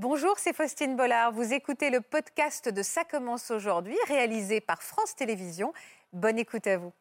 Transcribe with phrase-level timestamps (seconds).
[0.00, 1.32] Bonjour, c'est Faustine Bollard.
[1.32, 5.72] Vous écoutez le podcast de Ça commence aujourd'hui, réalisé par France Télévisions.
[6.12, 6.92] Bonne écoute à vous.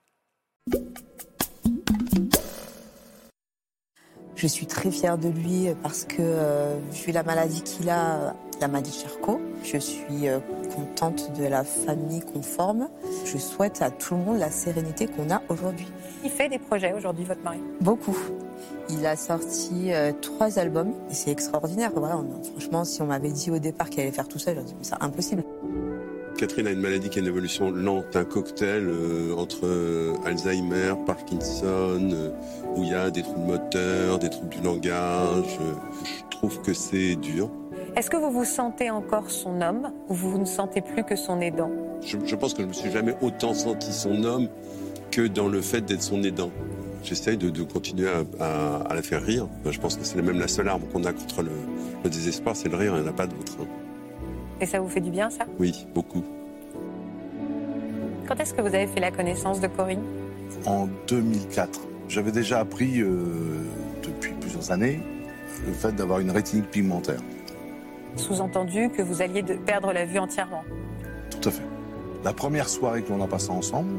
[4.33, 8.92] Je suis très fière de lui parce que euh, vu la maladie qu'il a, de
[8.92, 10.39] Charcot, je suis euh,
[10.76, 12.89] contente de la famille qu'on forme.
[13.26, 15.88] Je souhaite à tout le monde la sérénité qu'on a aujourd'hui.
[16.24, 17.60] Il fait des projets aujourd'hui, votre mari?
[17.82, 18.18] Beaucoup.
[18.89, 21.92] Il a sorti euh, trois albums et c'est extraordinaire.
[21.96, 22.20] Voilà,
[22.51, 25.01] franchement, si on m'avait dit au départ qu'il allait faire tout ça, j'aurais dit c'est
[25.01, 25.43] impossible.
[26.37, 30.93] Catherine a une maladie qui a une évolution lente, un cocktail euh, entre euh, Alzheimer,
[31.06, 32.30] Parkinson, euh,
[32.76, 35.58] où il y a des troubles moteurs, des troubles du langage.
[36.03, 37.50] je trouve que c'est dur.
[37.97, 41.42] Est-ce que vous vous sentez encore son homme ou vous ne sentez plus que son
[41.42, 41.72] aidant?
[42.06, 44.50] Je, pense que je me suis jamais autant senti son homme
[45.09, 46.52] que dans le fait d'être son aidant.
[47.02, 48.08] J'essaye de, continuer
[48.39, 49.47] à, la faire rire.
[49.66, 51.50] Je pense que c'est même la seule arme qu'on a contre le,
[52.08, 53.58] désespoir, c'est le rire, il n'y en a pas d'autre.
[53.61, 53.66] Hein.
[54.62, 55.45] Et ça vous fait du bien, ça?
[55.58, 56.23] Oui, beaucoup.
[58.28, 60.03] Quand est-ce que vous avez fait la connaissance de Corinne?
[60.68, 61.80] En 2004.
[62.09, 63.16] J'avais déjà appris euh,
[64.03, 65.02] depuis plusieurs années
[65.66, 67.22] le fait d'avoir une rétinique pigmentaire.
[68.18, 70.64] Sous-entendu que vous alliez de perdre la vue entièrement
[71.30, 71.64] Tout à fait.
[72.24, 73.94] La première soirée que l'on a passée ensemble,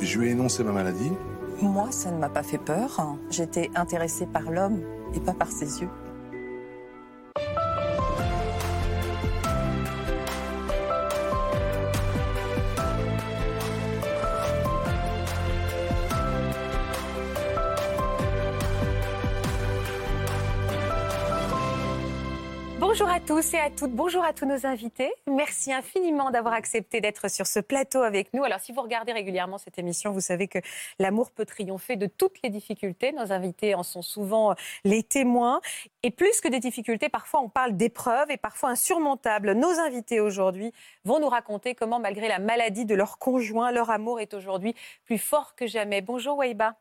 [0.00, 1.12] je lui ai énoncé ma maladie.
[1.60, 3.16] Moi, ça ne m'a pas fait peur.
[3.30, 4.80] J'étais intéressée par l'homme
[5.14, 5.88] et pas par ses yeux.
[22.98, 25.12] Bonjour à tous et à toutes, bonjour à tous nos invités.
[25.26, 28.42] Merci infiniment d'avoir accepté d'être sur ce plateau avec nous.
[28.42, 30.60] Alors si vous regardez régulièrement cette émission, vous savez que
[30.98, 33.12] l'amour peut triompher de toutes les difficultés.
[33.12, 35.60] Nos invités en sont souvent les témoins.
[36.04, 39.52] Et plus que des difficultés, parfois on parle d'épreuves et parfois insurmontables.
[39.52, 40.72] Nos invités aujourd'hui
[41.04, 44.74] vont nous raconter comment malgré la maladie de leur conjoint, leur amour est aujourd'hui
[45.04, 46.00] plus fort que jamais.
[46.00, 46.76] Bonjour Weiba.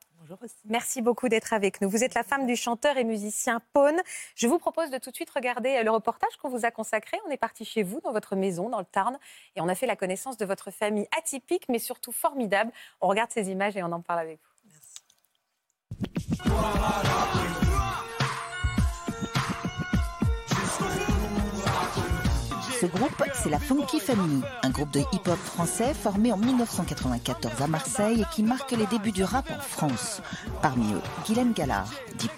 [0.66, 1.90] Merci beaucoup d'être avec nous.
[1.90, 4.00] Vous êtes la femme du chanteur et musicien Pone.
[4.36, 7.18] Je vous propose de tout de suite regarder le reportage qu'on vous a consacré.
[7.28, 9.18] On est parti chez vous, dans votre maison, dans le Tarn,
[9.56, 12.72] et on a fait la connaissance de votre famille atypique, mais surtout formidable.
[13.02, 14.50] On regarde ces images et on en parle avec vous.
[16.06, 17.45] Merci.
[22.86, 27.66] Ce groupe, c'est la Funky Family, un groupe de hip-hop français formé en 1994 à
[27.66, 30.22] Marseille et qui marque les débuts du rap en France.
[30.62, 32.30] Parmi eux, Guilhem Gallard, dit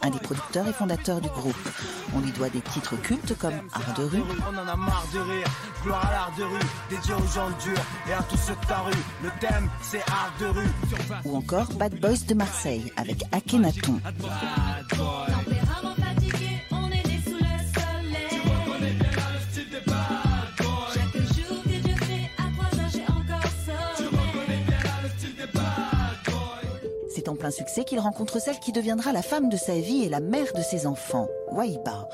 [0.00, 1.68] un des producteurs et fondateurs du groupe.
[2.16, 4.22] On lui doit des titres cultes comme Art de rue.
[4.50, 5.48] On en a marre de rire,
[5.82, 8.78] gloire à l'art de rue, dédié aux gens durs et à tous ceux de ta
[8.78, 8.92] rue.
[9.22, 10.70] Le thème, c'est Art de rue.
[11.26, 14.00] Ou encore Bad Boys de Marseille avec Akhenaton.
[27.28, 30.20] En plein succès qu'il rencontre celle qui deviendra la femme de sa vie et la
[30.20, 32.08] mère de ses enfants, Waiba.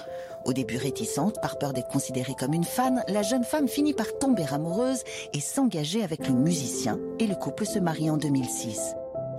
[0.45, 4.19] Au début réticente, par peur d'être considérée comme une fan, la jeune femme finit par
[4.19, 5.03] tomber amoureuse
[5.35, 8.95] et s'engager avec le musicien, et le couple se marie en 2006.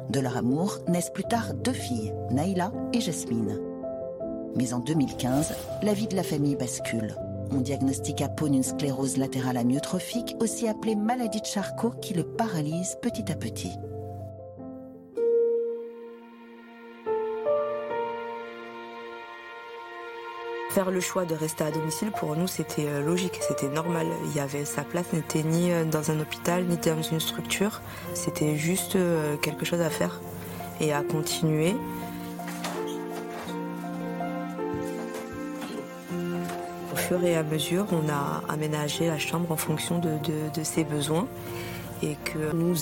[0.09, 3.59] De leur amour naissent plus tard deux filles, Naïla et Jasmine.
[4.55, 7.15] Mais en 2015, la vie de la famille bascule.
[7.53, 12.23] On diagnostique à Pone une sclérose latérale amyotrophique, aussi appelée maladie de Charcot, qui le
[12.23, 13.71] paralyse petit à petit.
[20.73, 24.07] Faire le choix de rester à domicile, pour nous, c'était euh, logique, c'était normal.
[24.27, 27.81] Il y avait sa place n'était ni euh, dans un hôpital, ni dans une structure.
[28.13, 30.21] C'était juste euh, quelque chose à faire
[30.79, 31.75] et à continuer.
[36.93, 41.27] Au fur et à mesure, on a aménagé la chambre en fonction de, ses besoins
[42.01, 42.77] et que nous,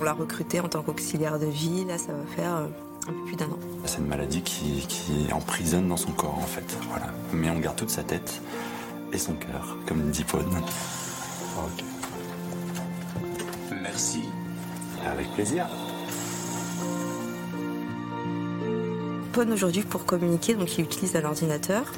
[0.00, 1.84] on l'a recruté en tant qu'auxiliaire de vie.
[1.84, 2.68] Là, ça va faire
[3.08, 3.58] un peu plus d'un an.
[3.84, 4.86] C'est une maladie qui,
[5.32, 6.76] emprisonne dans son corps en fait.
[6.88, 7.06] Voilà.
[7.32, 8.40] Mais on garde toute sa tête
[9.12, 10.44] et son cœur, comme dit Paul.
[11.58, 11.84] Ok.
[13.82, 14.22] Merci.
[15.06, 15.66] Avec plaisir.
[19.32, 21.92] Paul aujourd'hui pour communiquer, donc il utilise un ordinateur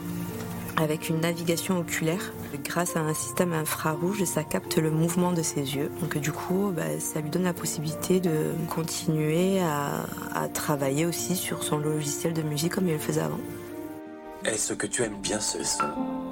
[0.76, 2.32] avec une navigation oculaire.
[2.64, 5.90] Grâce à un système infrarouge, ça capte le mouvement de ses yeux.
[6.00, 11.36] Donc du coup, bah, ça lui donne la possibilité de continuer à, à, travailler aussi
[11.36, 13.40] sur son logiciel de musique comme il le faisait avant.
[14.44, 16.25] Est-ce que tu aimes bien ce son?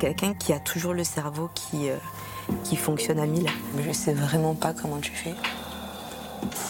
[0.00, 1.96] Quelqu'un qui a toujours le cerveau qui, euh,
[2.64, 3.48] qui fonctionne à mille.
[3.86, 5.34] Je sais vraiment pas comment tu fais.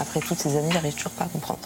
[0.00, 1.60] Après toutes ces années, j'arrive toujours pas à comprendre.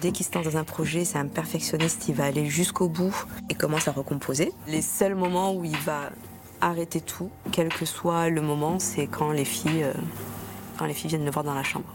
[0.00, 3.26] Dès qu'il se lance dans un projet, c'est un perfectionniste, il va aller jusqu'au bout
[3.50, 4.52] et commence à recomposer.
[4.68, 6.10] Les seuls moments où il va
[6.60, 9.92] arrêter tout, quel que soit le moment, c'est quand les filles, euh,
[10.78, 11.86] quand les filles viennent le voir dans la chambre.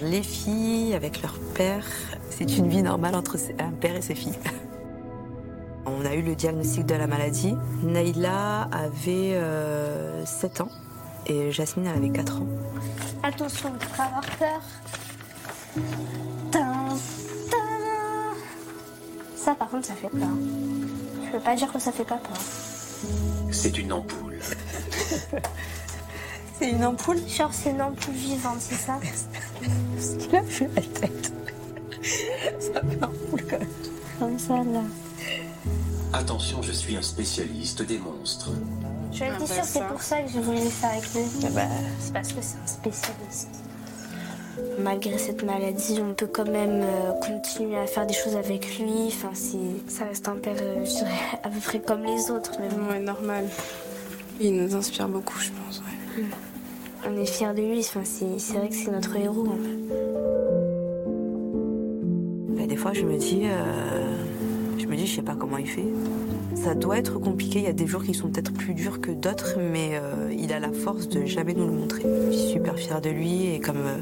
[0.00, 1.84] Les filles avec leur père,
[2.30, 4.38] c'est une vie normale entre un père et ses filles.
[5.86, 7.54] On a eu le diagnostic de la maladie.
[7.82, 9.38] Naïla avait
[10.24, 10.70] 7 ans
[11.26, 12.46] et Jasmine avait 4 ans.
[13.22, 14.60] Attention, tu vas avoir peur.
[19.36, 20.28] Ça, par contre, ça fait peur.
[21.24, 22.36] Je peux pas dire que ça fait pas peur.
[23.52, 24.38] C'est une ampoule.
[26.58, 27.18] C'est une ampoule?
[27.28, 28.98] Genre, c'est une ampoule vivante, c'est ça?
[30.00, 31.32] Ce qu'il a fait la tête.
[32.60, 33.68] Ça fait ampoule quand même.
[34.18, 34.80] Comme ça, là.
[36.18, 38.48] Attention, je suis un spécialiste des monstres.
[39.12, 41.20] Je suis sûre, c'est pour ça que j'ai voulu le faire avec lui.
[41.44, 41.60] Ah bah.
[42.00, 43.50] C'est parce que c'est un spécialiste.
[44.78, 49.08] Malgré cette maladie, on peut quand même euh, continuer à faire des choses avec lui.
[49.08, 49.32] Enfin,
[49.88, 51.10] ça reste un père, euh, je dirais,
[51.42, 52.52] à peu près comme les autres.
[52.60, 53.44] Mais bon, Ouais, normal.
[54.40, 55.80] Il nous inspire beaucoup, je pense.
[55.80, 56.24] ouais.
[57.06, 57.80] on est fiers de lui.
[57.80, 59.48] Enfin, c'est, c'est vrai que c'est notre héros.
[59.48, 59.76] en fait.
[62.58, 64.05] Bah, des fois, je me dis, euh,
[64.86, 65.84] je me dis, je sais pas comment il fait.
[66.54, 67.58] Ça doit être compliqué.
[67.58, 70.52] Il y a des jours qui sont peut-être plus durs que d'autres, mais euh, il
[70.52, 72.04] a la force de jamais nous le montrer.
[72.30, 73.98] Je suis super fière de lui et comme, euh,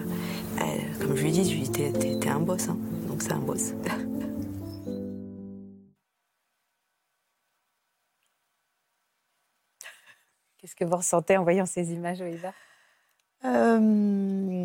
[1.00, 1.90] comme je lui dis, je lui dis,
[2.20, 2.76] t'es, un boss, hein.
[3.08, 3.72] donc c'est un boss.
[10.58, 12.52] Qu'est-ce que vous ressentez en voyant ces images, Oïva
[13.44, 13.78] Euh,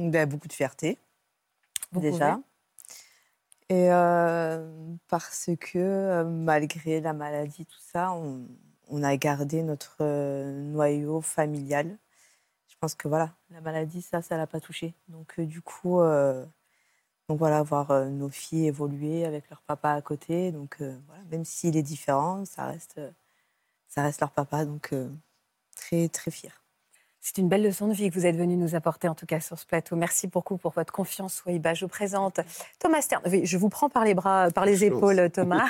[0.10, 0.98] ben, beaucoup de fierté,
[1.92, 2.32] Vous déjà.
[2.34, 2.44] pouvez
[3.70, 4.68] Et euh,
[5.08, 11.98] parce que euh, malgré la maladie, tout ça, on, a gardé notre euh, noyau familial.
[12.68, 14.96] Je pense que voilà, la maladie, ça, ça l'a pas touché.
[15.10, 16.00] Donc du coup,
[17.28, 20.52] donc voilà, voir nos filles évoluer avec leur papa à côté.
[20.52, 20.78] Donc
[21.08, 23.02] voilà, même s'il est différent, ça reste,
[23.88, 24.66] ça reste leur papa.
[24.66, 24.94] Donc
[25.76, 26.59] très très fier.
[27.22, 29.42] C'est une belle leçon de vie que vous êtes venu nous apporter, en tout cas
[29.42, 29.98] sur ce plateau.
[29.98, 31.74] Merci beaucoup pour votre confiance, Waïba.
[31.74, 32.40] Je vous présente
[32.80, 33.22] Thomas Stern.
[33.26, 35.68] Oui, je vous prends par les bras, par les épaules, Thomas.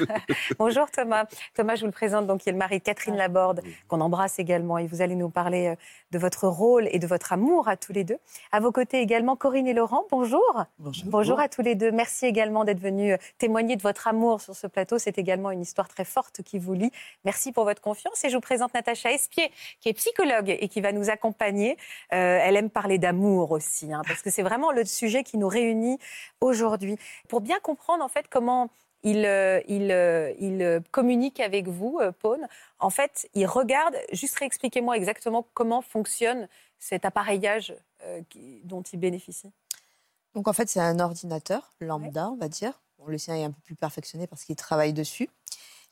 [0.59, 1.25] Bonjour Thomas.
[1.55, 4.37] Thomas, je vous le présente, donc, qui est le mari de Catherine Laborde, qu'on embrasse
[4.37, 4.77] également.
[4.77, 5.75] Et vous allez nous parler euh,
[6.11, 8.19] de votre rôle et de votre amour à tous les deux.
[8.51, 10.05] À vos côtés également, Corinne et Laurent.
[10.11, 10.65] Bonjour.
[10.77, 11.05] Bonjour.
[11.07, 11.91] Bonjour à tous les deux.
[11.91, 14.99] Merci également d'être venus euh, témoigner de votre amour sur ce plateau.
[14.99, 16.91] C'est également une histoire très forte qui vous lie.
[17.25, 18.23] Merci pour votre confiance.
[18.23, 19.51] Et je vous présente Natacha Espier,
[19.81, 21.38] qui est psychologue et qui va nous accompagner.
[21.41, 21.79] Euh,
[22.11, 25.97] elle aime parler d'amour aussi, hein, parce que c'est vraiment le sujet qui nous réunit
[26.41, 26.97] aujourd'hui.
[27.27, 28.69] Pour bien comprendre en fait comment
[29.03, 32.47] il, euh, il, euh, il euh, communique avec vous, Paune,
[32.79, 36.47] en fait, il regarde, juste réexpliquez-moi exactement comment fonctionne
[36.79, 37.75] cet appareillage
[38.63, 39.51] dont il bénéficie.
[40.33, 42.79] Donc en fait, c'est un ordinateur lambda, on va dire.
[42.97, 45.29] Bon, le sien est un peu plus perfectionné parce qu'il travaille dessus.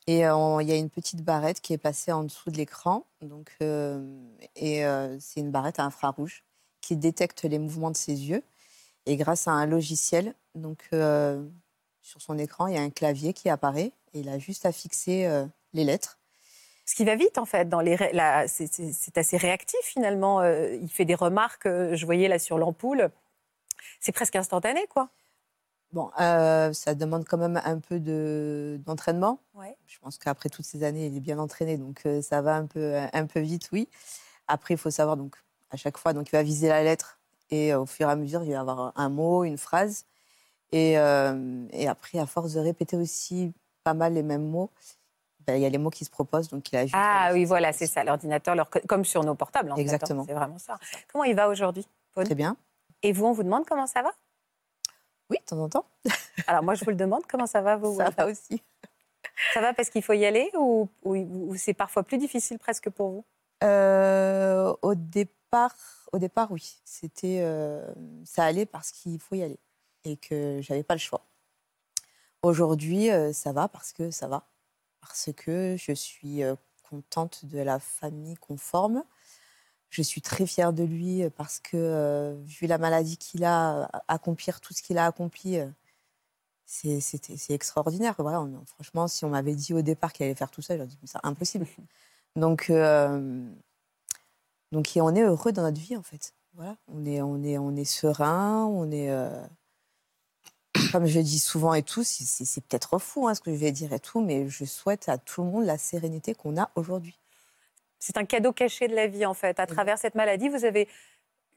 [0.08, 3.04] Et euh, il y a une petite barrette qui est passée en dessous de l'écran.
[3.20, 4.02] Donc, euh,
[4.56, 6.44] et euh, c'est une barrette à infrarouge
[6.80, 8.42] qui détecte les mouvements de ses yeux.
[9.04, 10.88] Et grâce à un logiciel, donc
[12.00, 13.92] sur son écran, il y a un clavier qui apparaît.
[14.14, 15.30] Et il a juste à fixer
[15.74, 16.16] les lettres.
[16.86, 17.68] Ce qui va vite, en fait.
[17.68, 17.98] Dans les
[18.48, 20.42] c'est- assez réactif, finalement.
[20.44, 23.10] Il fait des remarques, je voyais là sur l'ampoule.
[24.00, 25.10] C'est presque instantané, quoi.
[25.92, 29.40] Bon, euh, ça demande quand même un peu de- d'entraînement.
[29.54, 29.76] Ouais.
[29.86, 32.66] Je pense qu'après toutes ces années, il est bien entraîné, donc euh, ça va un
[32.66, 33.88] peu, un peu vite, oui.
[34.48, 35.36] Après, il faut savoir, donc,
[35.70, 37.18] à chaque fois, donc, il va viser la lettre
[37.50, 40.04] et euh, au fur et à mesure, il va avoir un mot, une phrase.
[40.72, 43.54] Et, et après, à force de répéter aussi
[43.84, 44.70] pas mal les mêmes mots,
[45.46, 47.32] ben, il y a les mots qui se proposent, donc il a juste à Ah
[47.32, 49.78] oui, voilà, c'est ça, l'ordinateur, leur- comme sur nos portables, en hein.
[49.78, 50.24] Exactement.
[50.26, 50.78] C'est vraiment ça.
[51.10, 52.54] Comment il va aujourd'hui Très bien.
[53.02, 54.10] Et vous, on vous demande comment ça va?
[55.48, 55.86] Temps en temps,
[56.46, 58.62] Alors moi, je vous le demande, comment ça va, vous ça va aussi.
[59.54, 62.90] Ça va parce qu'il faut y aller ou, ou- ou c'est parfois plus difficile presque
[62.90, 63.24] pour vous?
[63.64, 65.74] Euh, au départ,
[66.12, 66.80] au départ, oui.
[66.84, 67.86] C'était, euh,
[68.24, 69.58] ça allait parce qu'il faut y aller
[70.04, 71.22] et que j'avais pas le choix.
[72.42, 74.46] Aujourd'hui, euh, ça va parce que ça va,
[75.00, 76.42] parce que je suis
[76.88, 79.02] contente de la famille qu'on forme.
[79.90, 83.84] Je suis très fière de lui euh, parce que, euh, vu la maladie qu'il a,
[83.84, 85.58] euh, accomplir tout ce qu'il a accompli,
[86.66, 88.14] c'est c'était- c'est extraordinaire.
[88.18, 90.86] Voilà, on- franchement, si on m'avait dit au départ qu'il allait faire tout ça, j'aurais
[90.88, 91.66] dit, mais c'est impossible.
[92.36, 93.50] Donc, euh,
[94.72, 96.34] donc et on est heureux dans notre vie, en fait.
[96.54, 99.30] Voilà, on est, on est, on est serein, on est, euh,
[100.92, 103.92] comme je dis souvent et tout, c'est peut-être fou hein, ce que je vais dire
[103.92, 107.18] et tout, mais je souhaite à tout le monde la sérénité qu'on a aujourd'hui.
[107.98, 109.58] C'est un cadeau caché de la vie, en fait.
[109.60, 110.88] À travers cette maladie, vous avez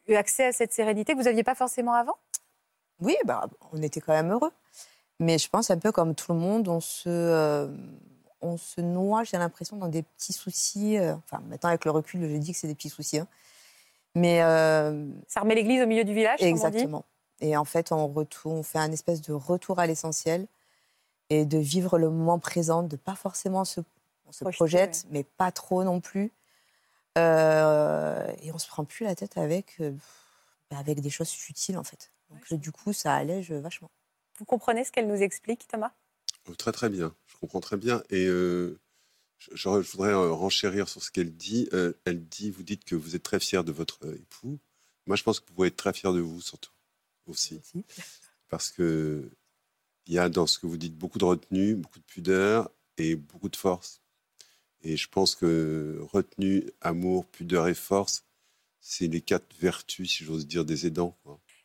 [0.08, 2.16] eu accès à cette sérénité que vous n'aviez pas forcément avant?
[3.00, 4.52] Oui, bah, on était quand même heureux.
[5.20, 7.68] Mais je pense un peu comme tout le monde, on se, euh,
[8.42, 10.98] on se noie, j'ai l'impression, dans des petits soucis.
[10.98, 13.20] euh, enfin, maintenant, avec le recul, je dis que c'est des petits soucis.
[13.20, 13.28] hein.
[14.16, 14.42] Mais.
[14.42, 17.06] euh, Ça remet l'église au milieu du village, dit Exactement.
[17.40, 20.48] Et en fait, on, retourne, on fait un espèce de retour à l'essentiel
[21.30, 23.82] et de vivre le moment présent, de pas forcément se,
[24.32, 26.32] on se projette, mais pas trop non plus.
[27.18, 29.92] Euh, et on se prend plus la tête avec, euh,
[30.70, 32.12] bah, avec des choses futiles, en fait.
[32.30, 33.92] Donc, du coup, ça allège vachement.
[34.38, 35.92] Vous comprenez ce qu'elle nous explique, Thomas?
[36.50, 38.02] Oh, Très très bien, je comprends très bien.
[38.10, 38.80] Et euh,
[39.54, 41.68] je, voudrais euh, renchérir sur ce qu'elle dit.
[41.74, 44.60] Euh, elle dit, vous dites que vous êtes très fier de votre euh, époux.
[45.08, 46.72] Moi, je pense que vous pouvez être très fier de vous surtout
[47.28, 47.62] aussi,
[48.50, 49.30] parce que
[50.06, 53.16] il y a dans ce que vous dites beaucoup de retenue, beaucoup de pudeur et
[53.16, 54.02] beaucoup de force.
[54.84, 58.26] Et je pense que retenue, amour, pudeur et force,
[58.80, 61.16] c'est les quatre vertus, si j'ose dire, des aidants.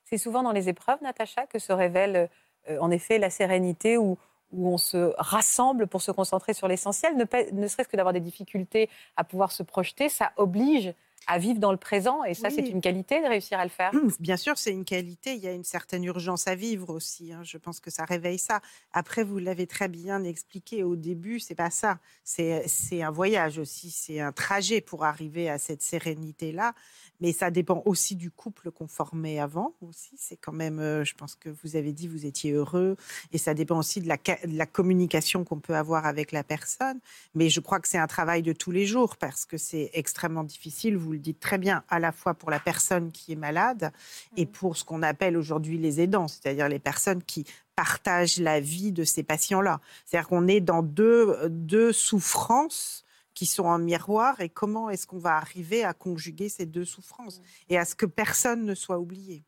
[0.05, 2.29] C'est souvent dans les épreuves, Natacha, que se révèle
[2.69, 4.19] euh, en effet la sérénité où,
[4.53, 7.17] on se rassemble pour se concentrer sur l'essentiel.
[7.17, 10.95] Ne, ne serait-ce que d'avoir des difficultés à pouvoir se projeter, ça oblige
[11.27, 12.23] à vivre dans le présent.
[12.25, 12.55] Et ça, Oui.
[12.57, 13.91] c'est une qualité de réussir à le faire.
[14.21, 15.35] Bien sûr, c'est une qualité.
[15.35, 17.33] Il y a une certaine urgence à vivre aussi.
[17.33, 17.43] hein.
[17.43, 18.61] Je pense que ça réveille ça.
[18.93, 21.99] Après, vous l'avez très bien expliqué au début, c'est pas ça.
[22.25, 26.75] C'est un voyage aussi, c'est un trajet pour arriver à cette sérénité-là.
[27.21, 30.11] Mais ça dépend aussi du couple qu'on formait avant aussi.
[30.19, 32.97] C'est quand même, euh, je pense que vous avez dit, vous étiez heureux.
[33.33, 36.45] Et ça dépend aussi de la, ca- de la communication qu'on peut avoir avec la
[36.45, 37.01] personne.
[37.35, 40.45] Mais je crois que c'est un travail de tous les jours parce que c'est extrêmement
[40.45, 43.93] difficile, vous le dites très bien, à la fois pour la personne qui est malade
[44.37, 47.45] et pour ce qu'on appelle aujourd'hui les aidants, c'est-à-dire les personnes qui
[47.75, 49.81] partagent la vie de ces patients-là.
[50.05, 55.19] C'est-à-dire qu'on est dans deux, deux souffrances qui sont en miroir et comment est-ce qu'on
[55.19, 59.45] va arriver à conjuguer ces deux souffrances et à ce que personne ne soit oublié?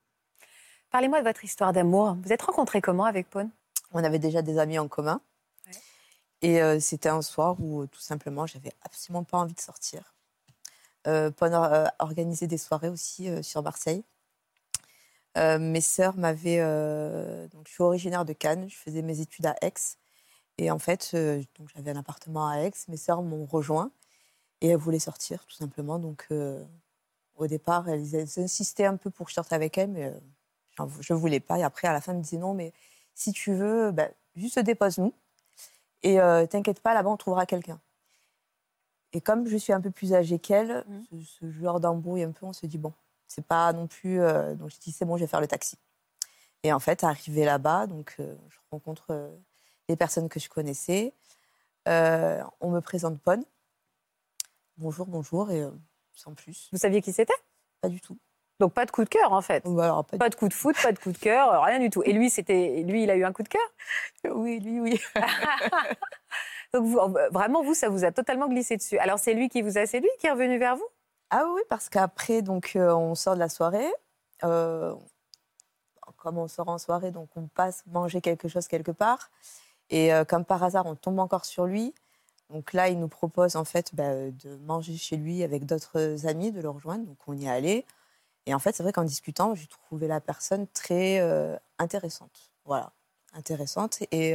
[0.91, 2.17] Parlez-moi de votre histoire d'amour.
[2.23, 3.49] Vous êtes rencontrés comment avec Paul
[3.93, 5.21] On avait déjà des amis en commun.
[6.41, 10.15] Et euh, c'était un soir où, euh, tout simplement, j'avais absolument pas envie de sortir.
[11.07, 14.05] Euh, Paul a organisé des soirées aussi euh, sur Marseille.
[15.37, 16.59] Euh, mes sœurs m'avaient.
[16.61, 19.73] euh, donc, je suis originaire de Cannes, je faisais mes études à Aix.
[20.59, 21.43] Et en fait, euh,
[21.75, 22.73] j'avais un appartement à Aix.
[22.89, 23.93] Mes sœurs m'ont rejoint
[24.61, 25.99] et elles voulaient sortir, tout simplement.
[25.99, 26.65] Donc, euh,
[27.37, 31.13] au départ, elles, insistaient un peu pour que je sorte avec elles, mais euh, je
[31.13, 31.59] ne voulais pas.
[31.59, 32.73] Et après, à la fin, elles me disaient non, mais
[33.15, 35.15] si tu veux, bah, juste dépose-nous.
[36.03, 37.81] Et euh, t'inquiète pas, là-bas, on trouvera quelqu'un.
[39.13, 42.47] Et comme je suis un peu plus âgée qu'elle, ce, ce genre d'embrouille un peu,
[42.47, 42.93] on se dit bon,
[43.27, 44.21] c'est pas non plus.
[44.21, 45.77] euh, donc je dis c'est bon, je vais faire le taxi.
[46.63, 49.31] Et en fait, arrivé là-bas, donc euh, je rencontre euh,
[49.89, 51.15] les personnes que je connaissais.
[51.87, 53.45] Euh, on me présente Pone.
[54.77, 55.65] Bonjour, bonjour, et
[56.15, 56.69] sans plus.
[56.73, 57.35] Vous saviez qui c'était?
[57.81, 58.19] Pas du tout.
[58.61, 59.63] Donc pas de coup de cœur en fait.
[60.19, 62.03] pas, de coup de foot, pas de coup de cœur, rien du tout.
[62.05, 63.63] Et lui, c'était, lui, il a eu un coup de cœur?
[64.35, 65.01] Oui, lui, oui.
[66.75, 68.99] Donc euh, vraiment, vous, ça vous a totalement glissé dessus.
[68.99, 70.87] Alors c'est lui qui vous a séduit, qui est revenu vers vous?
[71.31, 73.91] Ah oui, parce qu'après, donc, euh, on sort de la soirée.
[74.45, 74.95] Euh,
[76.17, 79.31] comme on sort en soirée, donc on passe manger quelque chose quelque part.
[79.91, 81.95] Et comme par hasard, on tombe encore sur lui.
[82.51, 86.51] Donc là, il nous propose en fait bah, de manger chez lui avec d'autres amis,
[86.51, 87.07] de le rejoindre.
[87.07, 87.87] Donc on y est allé.
[88.47, 91.21] Et en fait, c'est vrai qu'en discutant, j'ai trouvé la personne très
[91.79, 92.51] intéressante.
[92.65, 92.91] Voilà,
[93.33, 94.01] intéressante.
[94.11, 94.35] Et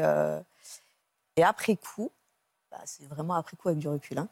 [1.44, 2.12] après coup,
[2.74, 4.18] bah, c'est vraiment après coup avec du recul.
[4.18, 4.28] hein,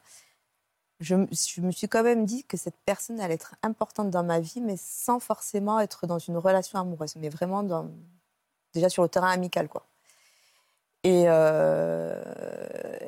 [1.00, 4.24] je, me- je me suis quand même dit que cette personne allait être importante dans
[4.24, 7.90] ma vie, mais sans forcément être dans une relation amoureuse, mais vraiment dans,
[8.74, 9.86] déjà sur le terrain amical, quoi.
[11.04, 12.24] Et, euh,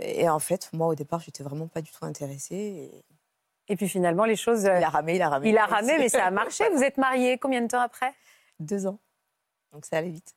[0.02, 2.56] et en fait, moi, au départ, j'étais vraiment pas du tout intéressée.
[2.56, 3.06] Et,
[3.74, 4.66] Et puis finalement, les choses.
[4.66, 5.50] euh, Il a ramé, il a ramé.
[5.50, 6.68] Il a ramé, mais ça a marché.
[6.76, 8.14] Vous êtes mariés combien de temps après?
[8.60, 9.00] Deux ans.
[9.72, 10.34] Donc ça allait vite.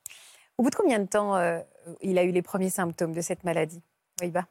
[0.59, 1.59] Au bout de combien de temps euh,
[2.01, 3.81] il a eu les premiers symptômes de cette maladie?
[4.21, 4.45] Oui, bah.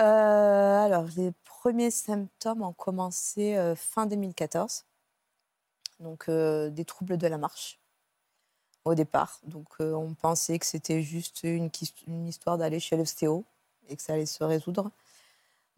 [0.00, 4.84] Euh, alors, les premiers symptômes ont commencé euh, fin 2014.
[6.00, 7.80] Donc, euh, des troubles de la marche
[8.84, 9.40] au départ.
[9.44, 11.70] Donc, on pensait que c'était juste une,
[12.28, 13.44] histoire d'aller chez l'ostéo
[13.88, 14.90] et que ça allait se résoudre.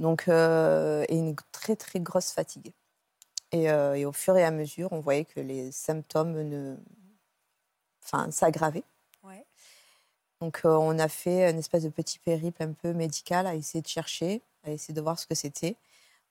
[0.00, 2.72] Donc, et une très, très grosse fatigue.
[3.52, 6.76] Et, et au fur et à mesure, on voyait que les symptômes ne...
[8.04, 8.84] enfin, s'aggravaient.
[10.40, 13.82] Donc, euh, on a fait une espèce de petit périple un peu médical à essayer
[13.82, 15.76] de chercher, à essayer de voir ce que c'était,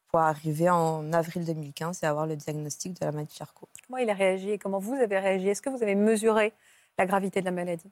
[0.07, 3.67] pour arriver en avril 2015 et avoir le diagnostic de la maladie de Charcot.
[3.85, 5.49] Comment il a réagi et comment vous avez réagi?
[5.49, 6.53] Est-ce que vous avez mesuré
[6.97, 7.91] la gravité de la maladie?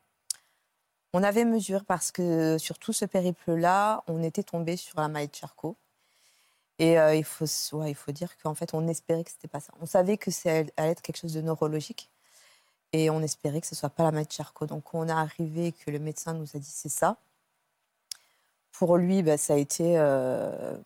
[1.14, 5.32] On avait mesure parce que sur tout ce périple-là, on était tombé sur la maladie
[5.32, 5.78] de Charcot.
[6.78, 9.62] Et euh, il, faut, ouais, il faut dire qu'en fait, on espérait que c'était pas
[9.62, 9.74] ça.
[9.80, 12.10] On savait que ça allait être quelque chose de neurologique.
[12.98, 14.68] Et on espérait que ce soit pas la maladie de Charcot.
[14.94, 17.18] On est arrivé que le médecin nous a dit c'est ça.
[18.72, 20.78] Pour lui, bah, ça a été euh,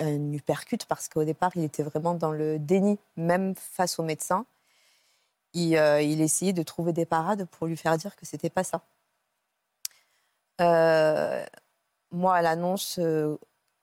[0.00, 4.44] une hypercute parce qu'au départ, il était vraiment dans le déni, même face au médecin.
[5.54, 8.82] Il, euh, essayait de trouver des parades pour lui faire dire que c'était pas ça.
[10.60, 11.46] Euh,
[12.10, 13.36] moi, à l'annonce, euh,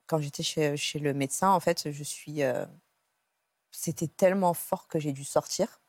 [0.08, 2.42] quand j'étais chez, chez le médecin, en fait, je suis.
[3.72, 5.80] c'était tellement fort que j'ai dû sortir.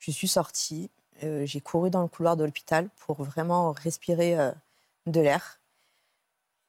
[0.00, 0.90] Je suis sortie,
[1.22, 4.50] euh, j'ai couru dans le couloir de l'hôpital pour vraiment respirer euh,
[5.06, 5.60] de l'air.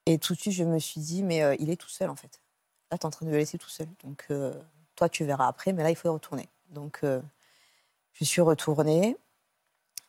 [0.06, 2.16] Et tout de suite, je me suis dit, mais euh, il est tout seul en
[2.16, 2.42] fait.
[2.92, 3.88] Là, tu es en train de le laisser tout seul.
[4.04, 4.28] Donc,
[4.98, 6.50] toi, tu verras après, mais là, il faut y retourner.
[6.72, 7.06] Donc,
[8.12, 9.16] je suis retournée.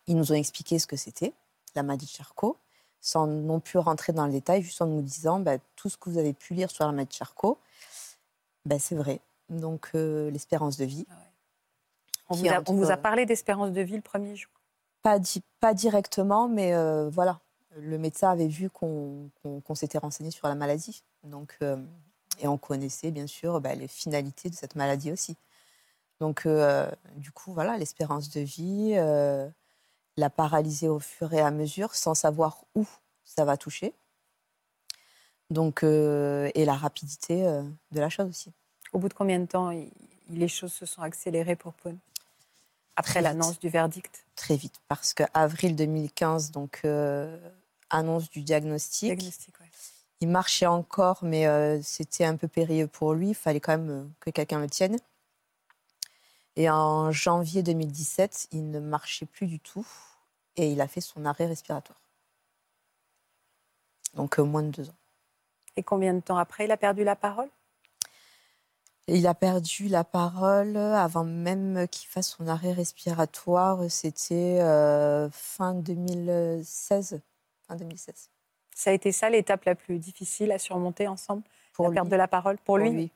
[0.08, 1.32] Ils nous ont expliqué ce que c'était,
[1.76, 2.56] la maladie de Charcot,
[3.00, 6.10] sans non plus rentrer dans le détail, juste en nous disant bah, tout ce que
[6.10, 7.56] vous avez pu lire sur la maladie de Charcot,
[8.64, 9.20] bah, c'est vrai.
[9.48, 11.06] Donc, l'espérance de vie.
[12.28, 14.50] On vous, a, entre- on vous a parlé d'espérance de vie le premier jour.
[15.02, 17.40] Pas, di- pas directement, mais euh, voilà.
[17.76, 19.30] Le médecin avait vu qu'on
[19.74, 21.02] s'était renseigné sur la maladie.
[21.24, 21.76] Donc, euh,
[22.40, 25.36] et on connaissait bien sûr bah, les finalités de cette maladie aussi.
[26.20, 29.48] Donc, euh, du coup, voilà, l'espérance de vie, euh,
[30.16, 32.86] la paralyser au fur et à mesure sans savoir où
[33.24, 33.92] ça va toucher.
[35.50, 38.52] Donc, euh, et la rapidité euh, de la chose aussi.
[38.92, 39.72] Au bout de combien de temps
[40.28, 41.96] les choses se sont accélérées pour Paul?
[42.96, 47.38] Après l'annonce du verdict Très vite, parce qu'avril 2015, donc euh,
[47.90, 49.14] annonce du diagnostic.
[49.16, 49.70] Diagnostic, ouais.
[50.22, 53.30] Il marchait encore, mais euh, c'était un peu périlleux pour lui.
[53.30, 54.96] Il fallait quand même euh, que quelqu'un le tienne.
[56.54, 59.86] Et en janvier 2017, il ne marchait plus du tout
[60.54, 61.98] et il a fait son arrêt respiratoire.
[64.14, 64.98] Donc euh, moins de deux ans.
[65.76, 67.48] Et combien de temps après, il a perdu la parole?
[69.08, 73.90] Il a perdu la parole avant même qu'il fasse son arrêt respiratoire.
[73.90, 77.20] C'était euh, fin 2016.
[77.66, 78.30] Fin 2016.
[78.74, 81.42] Ça a été ça l'étape la plus difficile à surmonter ensemble?
[81.72, 81.94] Pour La lui.
[81.96, 82.58] perte de la parole?
[82.58, 83.10] Pour, lui, oui.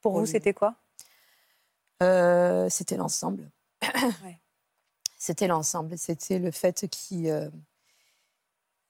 [0.00, 0.74] Pour Pour vous, c'était quoi?
[2.02, 3.50] Euh, c'était l'ensemble.
[4.24, 4.38] Ouais.
[5.18, 5.96] C'était l'ensemble.
[5.98, 7.48] C'était le fait qu'il euh,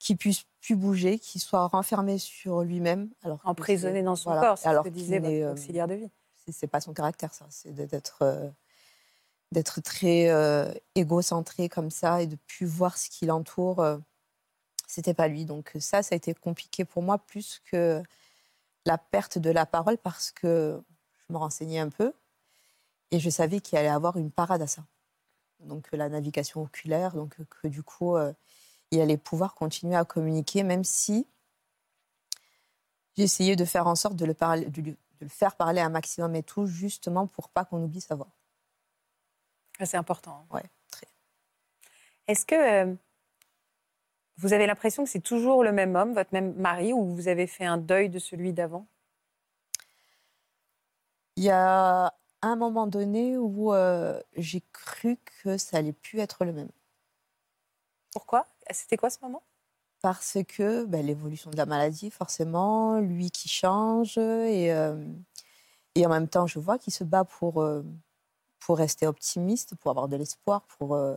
[0.03, 3.09] qu'il puisse plus bouger, qu'il soit renfermé sur lui-même.
[3.23, 4.47] alors Emprisonné dans son voilà.
[4.47, 6.09] corps, c'est ce que disait votre n'est, euh, auxiliaire de vie.
[6.51, 7.45] c'est- pas son caractère, ça.
[7.49, 8.49] C'est d'être euh,
[9.53, 13.85] d'être très euh, égocentré comme ça et de plus voir ce qui l'entoure.
[14.87, 15.45] C'était pas lui.
[15.45, 18.03] Donc ça, ça a été compliqué pour moi plus que
[18.85, 20.81] la perte de la parole parce que
[21.27, 22.13] je me renseignais un peu
[23.11, 24.83] et je savais qu'il allait avoir une parade à ça.
[25.61, 28.33] Donc la navigation oculaire, donc que du coup, euh,
[28.93, 31.27] il allait pouvoir continuer à communiquer, même si
[33.17, 35.81] j'ai essayé de faire en sorte de le, parler, de, lui- de le faire parler
[35.81, 38.29] un maximum et tout, justement pour pas qu'on oublie sa voix.
[39.79, 40.45] Ah, C'est important.
[40.51, 41.07] Ouais, très.
[42.27, 42.95] Est-ce que euh,
[44.37, 47.47] vous avez l'impression que c'est toujours le même homme, votre même mari, ou vous avez
[47.47, 48.87] fait un deuil de celui d'avant?
[51.35, 56.43] Il y a un moment donné où euh, j'ai cru que ça allait plus être
[56.45, 56.69] le même.
[58.11, 58.47] Pourquoi?
[58.71, 59.43] C'était quoi ce moment?
[60.01, 64.95] Parce que ben, l'évolution de la maladie, forcément, lui qui change, et, euh,
[65.95, 67.83] et en même temps, je vois qu'il se bat pour, euh,
[68.59, 71.15] pour rester optimiste, pour avoir de l'espoir, pour euh,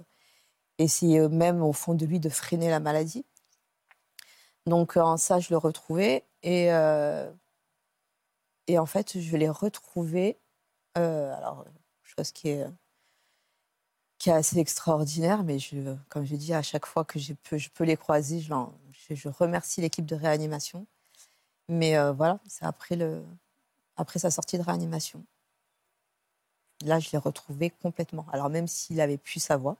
[0.78, 3.24] essayer même au fond de lui de freiner la maladie.
[4.66, 6.24] Donc en ça, je le retrouvais.
[6.42, 6.66] Et,
[8.68, 10.38] et en fait, je l'ai retrouvé.
[10.94, 11.64] alors,
[12.04, 12.66] chose qui est,
[14.26, 17.84] qui est assez extraordinaire, mais je, comme je dis, à chaque fois que je peux,
[17.84, 20.84] les croiser, je, remercie l'équipe de réanimation.
[21.68, 23.22] Mais euh, voilà, c'est après, le,
[23.96, 25.24] après sa sortie de réanimation.
[26.84, 28.26] Là, je l'ai retrouvé complètement.
[28.32, 29.76] Alors, même s'il avait plus sa voix.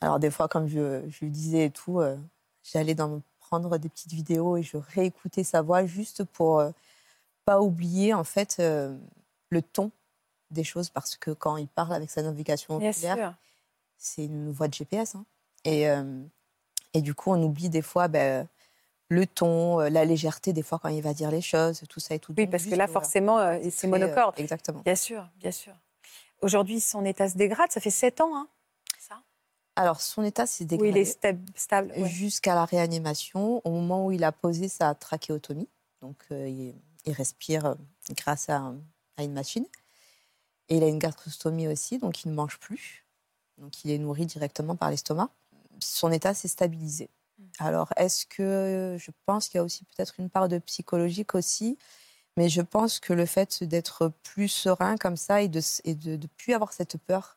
[0.00, 2.16] Alors, des fois, comme je, je disais et tout, euh,
[2.62, 2.96] j'allais
[3.40, 6.70] prendre des petites vidéos et je réécoutais sa voix juste pour euh,
[7.44, 8.96] pas oublier, en fait, euh,
[9.50, 9.90] le ton
[10.50, 10.88] des choses.
[10.90, 13.34] Parce que quand il parle avec sa navigation oculaire,
[13.96, 15.14] c'est une voix de GPS.
[15.14, 15.24] hein.
[15.64, 16.22] Et, euh,
[16.94, 18.46] et du coup, on oublie des fois ben,
[19.08, 22.14] le ton, euh, la légèreté, des fois, quand il va dire les choses, tout ça
[22.14, 22.32] et tout.
[22.36, 22.92] Oui, parce que là, voilà.
[22.92, 24.34] forcément, euh, c'est monocorde.
[24.38, 24.80] euh, exactement.
[24.84, 25.72] Bien sûr, bien sûr.
[26.42, 27.72] Aujourd'hui, son état se dégrade.
[27.72, 28.48] Ça fait sept ans, hein
[29.76, 31.92] Alors, son état s'est dégradé il est stab- stable.
[31.96, 32.08] ouais.
[32.08, 35.68] jusqu'à la réanimation, au moment où il a posé sa trachéotomie.
[36.02, 37.74] Donc, euh, il, il respire euh,
[38.10, 38.72] grâce à,
[39.16, 39.66] à une machine.
[40.68, 43.04] Et il a une gastrostomie aussi, donc il ne mange plus.
[43.58, 45.30] donc il est nourri directement par l'estomac.
[45.80, 47.08] Son état s'est stabilisé.
[47.58, 51.78] Alors, est-ce que je pense qu'il y a aussi peut-être une part de psychologique aussi,
[52.36, 55.60] mais je pense que le fait d'être plus serein comme ça et de
[56.16, 57.36] ne plus avoir cette peur,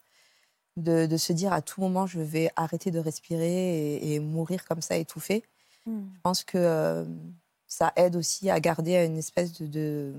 [0.77, 4.97] de, se dire à tout moment je vais arrêter de respirer et, mourir comme ça
[4.97, 5.43] étouffé,
[5.85, 6.01] hmm.
[6.15, 7.05] je pense que euh,
[7.67, 10.13] ça aide aussi à garder une espèce de,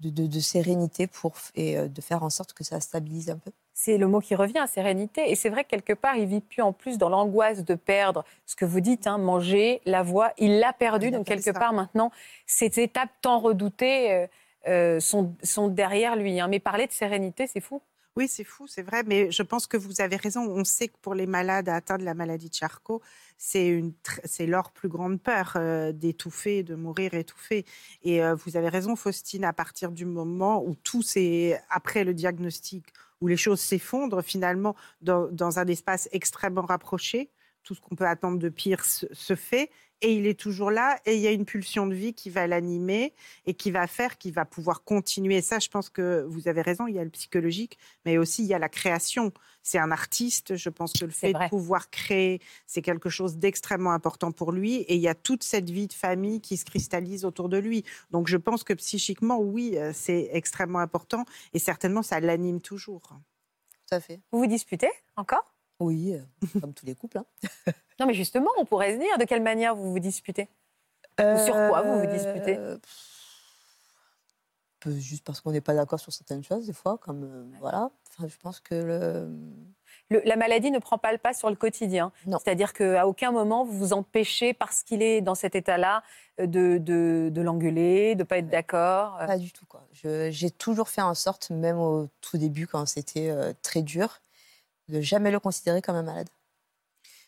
[0.00, 3.50] de, sérénité pour, et euh, de faire en sorte que ça stabilise un peu.
[3.72, 5.30] C'est le mot qui revient, sérénité.
[5.30, 8.24] Et c'est vrai que quelque part, il vit plus en plus dans l'angoisse de perdre
[8.46, 10.32] ce que vous dites, hein, manger, la voix.
[10.38, 11.10] Il l'a perdu.
[11.10, 12.10] donc, quelque part, maintenant,
[12.46, 14.26] ces étapes tant redoutées euh,
[14.68, 16.38] euh, sont, sont, derrière lui.
[16.40, 16.48] Hein.
[16.48, 17.80] Mais parler de sérénité, c'est fou.
[18.16, 20.42] Oui, c'est fou, c'est vrai, mais je pense que vous avez raison.
[20.48, 23.02] On sait que pour les malades atteints de la maladie de Charcot,
[23.36, 23.82] c'est
[24.46, 27.64] leur plus grande peur euh, d'étouffer, de mourir étouffé.
[28.04, 32.14] Et euh, vous avez raison, Faustine, à partir du moment où tout c'est après le
[32.14, 32.86] diagnostic,
[33.20, 37.32] où les choses s'effondrent finalement dans, dans, un espace extrêmement rapproché,
[37.64, 41.16] tout ce qu'on peut attendre de pire se fait et il est toujours là et
[41.16, 43.14] il y a une pulsion de vie qui va l'animer
[43.46, 45.40] et qui va faire qu'il va pouvoir continuer.
[45.40, 48.48] ça, je pense que vous avez raison, il y a le psychologique, mais aussi il
[48.48, 49.32] y a la création.
[49.62, 53.92] C'est un artiste, je pense que le fait de pouvoir créer, c'est quelque chose d'extrêmement
[53.92, 57.24] important pour lui et il y a toute cette vie de famille qui se cristallise
[57.24, 57.84] autour de lui.
[58.10, 63.02] Donc je pense que psychiquement, oui, euh, c'est extrêmement important et certainement ça l'anime toujours.
[63.88, 64.20] Tout à fait.
[64.32, 65.53] Vous vous disputez encore?
[65.80, 67.18] Oui, euh, comme tous les couples.
[67.18, 67.26] Hein.
[68.00, 70.48] non, mais justement, on pourrait se dire de quelle manière vous vous disputez
[71.18, 72.56] Sur quoi vous vous disputez?
[72.56, 72.78] Euh,
[74.98, 77.90] Juste parce qu'on n'est pas d'accord sur certaines choses, des fois, comme euh, voilà.
[78.10, 80.20] Enfin, je pense que le...
[80.24, 82.12] la maladie ne prend pas le pas sur le quotidien.
[82.26, 86.02] C'est-à-dire qu'à aucun moment vous vous empêchez, parce qu'il est dans cet état-là,
[86.38, 89.16] de, de, de l'engueuler, de ne pas être d'accord.
[89.16, 89.64] Pas du tout.
[90.02, 94.20] J'ai toujours fait en sorte, même au tout début, quand c'était très dur,
[94.88, 96.28] de jamais le considérer comme un malade.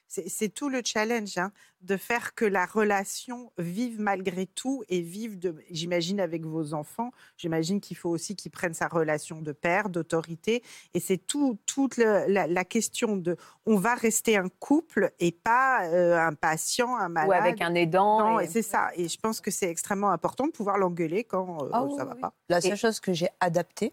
[0.09, 5.39] C'est tout le challenge, hein, de faire que la relation vive malgré tout et vive,
[5.71, 7.11] j'imagine, avec vos enfants.
[7.37, 10.63] J'imagine qu'il faut aussi qu'ils prennent sa relation de père, d'autorité.
[10.95, 16.19] Et c'est tout, toute la, question de on va rester un couple et pas euh,
[16.19, 17.29] un patient, un malade.
[17.29, 18.39] Ou avec un aidant.
[18.39, 18.47] et...
[18.47, 18.91] C'est ça.
[18.95, 22.09] Et je pense que c'est extrêmement important de pouvoir l'engueuler quand euh, ah ça ne
[22.09, 22.35] va pas.
[22.49, 23.93] La seule chose que j'ai adaptée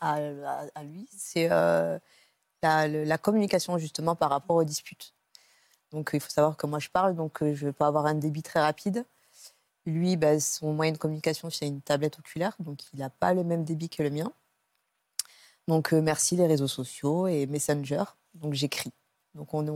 [0.00, 0.18] à,
[0.82, 1.48] lui, c'est.
[1.50, 1.98] Euh,
[2.62, 5.14] la, communication justement par rapport aux disputes.
[5.92, 8.42] Donc il faut savoir que moi je parle, donc euh, je peux avoir un débit
[8.42, 9.04] très rapide.
[9.84, 13.44] Lui, bah, son moyen de communication, c'est une tablette oculaire, donc il n'a pas le
[13.44, 14.32] même débit que le mien.
[15.68, 18.04] Donc euh, merci les réseaux sociaux et Messenger.
[18.34, 18.92] Donc j'écris.
[19.34, 19.68] Donc on,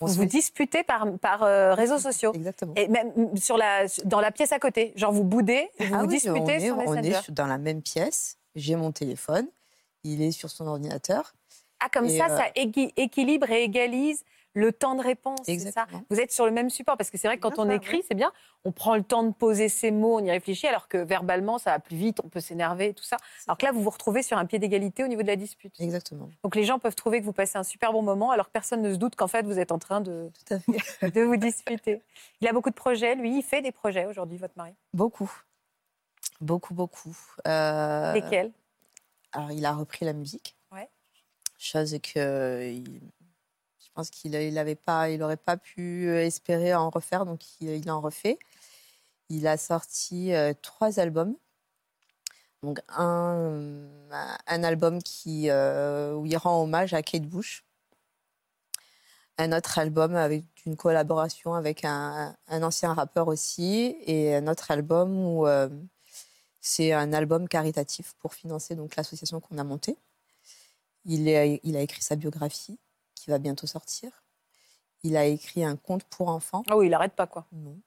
[0.00, 2.32] on, vous disputez par, par euh, réseaux sociaux.
[2.34, 2.74] Exactement.
[2.76, 6.06] Et même sur la, dans la pièce à côté, genre vous boudez, vous ah vous
[6.06, 7.16] disputez sur Messenger.
[7.16, 8.36] On est dans la même pièce.
[8.54, 9.46] J'ai mon téléphone,
[10.04, 11.34] il est sur son ordinateur.
[11.80, 15.46] Ah, comme ça, ça euh, équilibre et égalise le temps de réponse.
[15.72, 15.86] Ça?
[16.08, 18.14] Vous êtes sur le même support parce que c'est vrai que quand on écrit, c'est
[18.14, 18.32] bien,
[18.64, 21.70] on prend le temps de poser ses mots, on y réfléchit, alors que verbalement, ça
[21.70, 23.16] va plus vite, on peut s'énerver, tout ça.
[23.46, 25.74] Alors que là, vous vous retrouvez sur un pied d'égalité au niveau de la dispute.
[25.80, 26.28] Exactement.
[26.42, 28.82] Donc les gens peuvent trouver que vous passez un super bon moment, alors que personne
[28.82, 31.10] ne se doute qu'en fait, vous êtes en train de, Tout à fait.
[31.14, 32.02] de vous disputer.
[32.40, 34.72] Il a beaucoup de projets, lui, il fait des projets aujourd'hui, votre mari?
[34.92, 35.30] Beaucoup.
[36.40, 37.16] Beaucoup, beaucoup.
[37.46, 38.12] Euh...
[38.14, 38.50] Lesquels
[39.32, 40.56] Alors, il a repris la musique
[41.62, 42.82] chose que
[43.80, 48.38] je pense qu'il n'aurait pas, il pas pu espérer en refaire, donc il, en refait.
[49.28, 51.36] Il a sorti euh, trois albums.
[52.62, 53.88] Donc un,
[54.46, 57.64] un album qui, euh, où il rend hommage à Kate Bush.
[59.38, 63.96] Un autre album avec une collaboration avec un, un ancien rappeur aussi.
[64.06, 65.68] Et un autre album où euh,
[66.60, 69.96] c'est un album caritatif pour financer l'association qu'on a montée.
[71.04, 72.78] Il, il a écrit sa biographie
[73.14, 74.10] qui va bientôt sortir.
[75.02, 76.62] Il a écrit un conte pour enfants.
[76.68, 77.46] Ah oui, il n'arrête pas, quoi.
[77.52, 77.78] Non.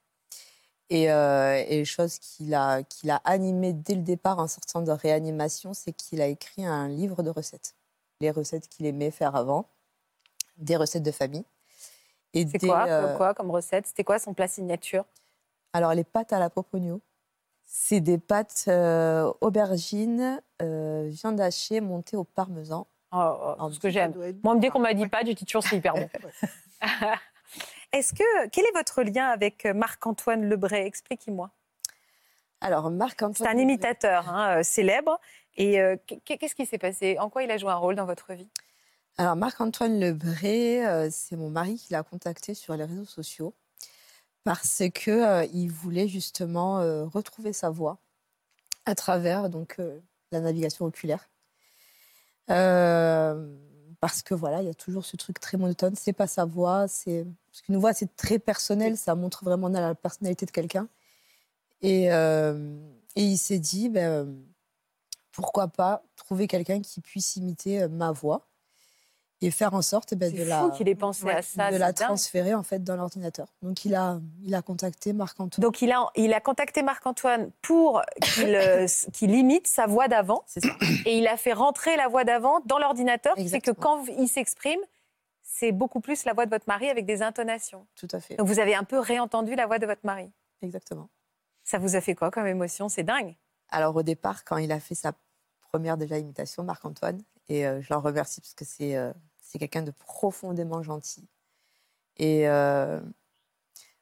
[0.89, 5.73] Et, euh, chose qu'il a, qu'il a animé dès le départ en sortant de réanimation,
[5.73, 7.75] c'est qu'il a écrit un livre de recettes.
[8.19, 9.69] Les recettes qu'il aimait faire avant,
[10.57, 11.45] des recettes de famille.
[12.33, 13.85] C'est quoi, euh, quoi comme recette?
[13.87, 15.05] C'était quoi son plat signature?
[15.73, 17.01] Alors, les pâtes à la popogno.
[17.65, 23.89] C'est des pâtes euh, aubergines, euh, viande hachée montée au parmesan Oh, oh ce que
[23.89, 24.13] j'aime.
[24.43, 26.09] Moi, dès qu'on m'a dit pas, je dis toujours c'est hyper bon.
[27.91, 30.85] Est-ce que quel est votre lien avec euh, Marc-Antoine Lebray?
[30.85, 31.51] Expliquez-moi.
[32.59, 33.35] Alors Marc-Antoine.
[33.35, 35.19] C'est un imitateur hein, euh, célèbre.
[35.55, 35.95] Et euh,
[36.25, 37.17] qu'est-ce qui s'est passé?
[37.19, 38.49] En quoi il a joué un rôle dans votre vie?
[39.19, 43.53] Alors Marc-Antoine Lebray, c'est mon mari qui l'a contacté sur les réseaux sociaux
[44.43, 47.99] parce que il voulait justement retrouver sa voix
[48.87, 49.77] à travers donc
[50.31, 51.29] la navigation oculaire.
[52.49, 53.55] Euh,
[53.99, 55.95] parce que voilà, il y a toujours ce truc très monotone.
[55.95, 59.95] C'est pas sa voix, c'est parce qu'une voix c'est très personnel, ça montre vraiment la
[59.95, 60.87] personnalité de quelqu'un.
[61.81, 62.77] Et, euh,
[63.15, 64.37] et, il s'est dit, ben,
[65.31, 68.47] pourquoi pas trouver quelqu'un qui puisse imiter ma voix
[69.43, 72.53] et faire en sorte ben, de la, qu'il ait pensé à ça, de la transférer
[72.53, 73.47] en fait dans l'ordinateur.
[73.61, 75.61] Donc il a, il a contacté Marc-Antoine.
[75.61, 78.87] Donc il a, il a contacté Marc-Antoine pour qu'il euh,
[79.21, 80.43] imite sa voix d'avant.
[80.47, 80.73] C'est ça.
[81.05, 83.35] Et il a fait rentrer la voix d'avant dans l'ordinateur.
[83.45, 84.79] C'est que quand il s'exprime,
[85.41, 87.85] c'est beaucoup plus la voix de votre mari avec des intonations.
[87.95, 88.37] Tout à fait.
[88.37, 90.31] Donc vous avez un peu réentendu la voix de votre mari.
[90.61, 91.09] Exactement.
[91.65, 92.87] Ça vous a fait quoi comme émotion?
[92.87, 93.35] C'est dingue.
[93.69, 95.11] Alors au départ, quand il a fait sa
[95.71, 99.11] première déjà imitation, Marc-Antoine, et euh, je l'en remercie parce que c'est euh,
[99.53, 101.27] c'est quelqu'un de profondément gentil.
[102.17, 102.99] Et euh,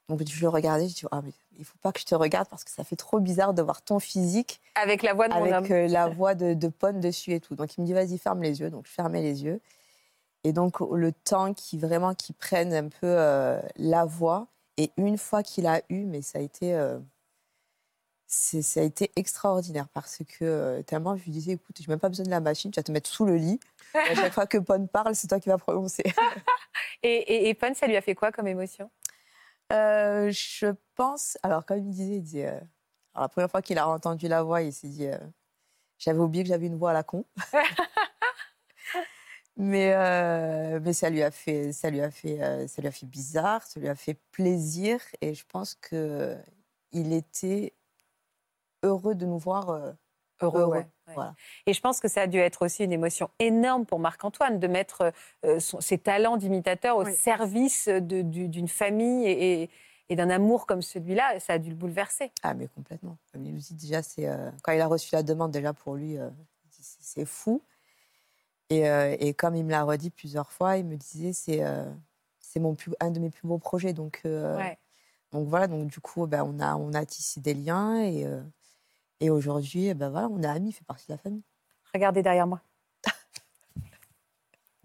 [0.07, 2.47] donc, je le regardais, je dis, ah, mais il faut pas que je te regarde
[2.47, 4.61] parce que ça fait trop bizarre de voir ton physique.
[4.75, 7.55] Avec la voix de avec mon euh, la voix de, de Pone dessus et tout.
[7.55, 8.69] Donc, il me dit, vas-y, ferme les yeux.
[8.69, 9.59] Donc, je fermais les yeux.
[10.45, 14.47] Et donc, le temps qui vraiment qu'il prenne un peu euh, la voix.
[14.77, 16.73] Et une fois qu'il a eu, mais ça a été
[18.31, 21.99] ça a été extraordinaire parce que euh, tellement je lui disais, écoute, je n'ai même
[21.99, 23.59] pas besoin de la machine, tu vas te mettre sous le lit.
[23.93, 26.03] à chaque fois que Pon parle, c'est toi qui vas prononcer.
[27.03, 28.89] et, et, Pon, ça lui a fait quoi comme émotion?
[29.73, 32.59] Euh, Je pense, alors comme il disait, il disait, euh,
[33.15, 35.07] la première fois qu'il a entendu la voix, il s'est dit,
[35.97, 37.25] j'avais oublié que j'avais une voix à la con.
[39.57, 43.63] mais, mais ça lui a fait, ça lui a fait, ça lui a fait bizarre,
[43.63, 46.37] ça lui a fait plaisir, et je pense que
[46.93, 47.73] il était
[48.83, 49.91] heureux de nous voir euh,
[50.41, 50.83] heureux.
[51.13, 51.35] Voilà.
[51.65, 54.67] Et je pense que ça a dû être aussi une émotion énorme pour Marc-Antoine de
[54.67, 55.11] mettre
[55.45, 59.69] euh, ses talents d'imitateur au service d'une famille et,
[60.15, 61.39] d'un amour comme celui-là.
[61.39, 62.31] Ça a dû le bouleverser.
[62.43, 63.17] Ah, mais complètement.
[63.31, 65.95] Comme il nous dit déjà, c'est euh, quand il a reçu la demande, déjà pour
[65.95, 66.17] lui,
[66.69, 67.61] c'est fou.
[68.69, 68.83] Et,
[69.19, 71.61] et, comme il me l'a redit plusieurs fois, il me disait c'est
[72.39, 73.93] c'est mon plus, un de mes plus beaux projets.
[73.93, 74.23] Donc,
[75.31, 78.25] donc voilà, donc du coup, ben, on, a, on a tissé des liens et
[79.21, 81.43] et aujourd'hui, eh ben voilà, on est amis, il fait partie de la famille.
[81.93, 82.61] Regardez derrière moi.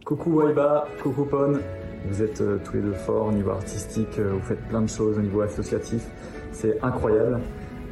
[0.04, 1.58] coucou Waiba, coucou Pon.
[2.04, 4.88] Vous êtes euh, tous les deux forts au niveau artistique, euh, vous faites plein de
[4.88, 6.06] choses au niveau associatif.
[6.52, 7.40] C'est incroyable.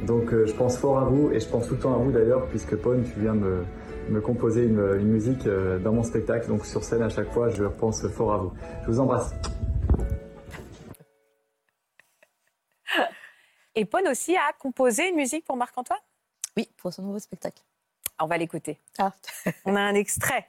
[0.05, 2.11] Donc euh, je pense fort à vous et je pense tout le temps à vous
[2.11, 3.65] d'ailleurs, puisque Pon, tu viens me,
[4.09, 5.45] me composer une, une musique
[5.83, 6.47] dans mon spectacle.
[6.47, 8.53] Donc sur scène, à chaque fois, je pense fort à vous.
[8.83, 9.33] Je vous embrasse.
[13.73, 15.99] Et Pon aussi a composé une musique pour Marc-Antoine?
[16.57, 17.61] Oui, pour son nouveau spectacle.
[18.19, 18.79] On va l'écouter.
[18.97, 19.11] Ah.
[19.65, 20.47] On a un extrait.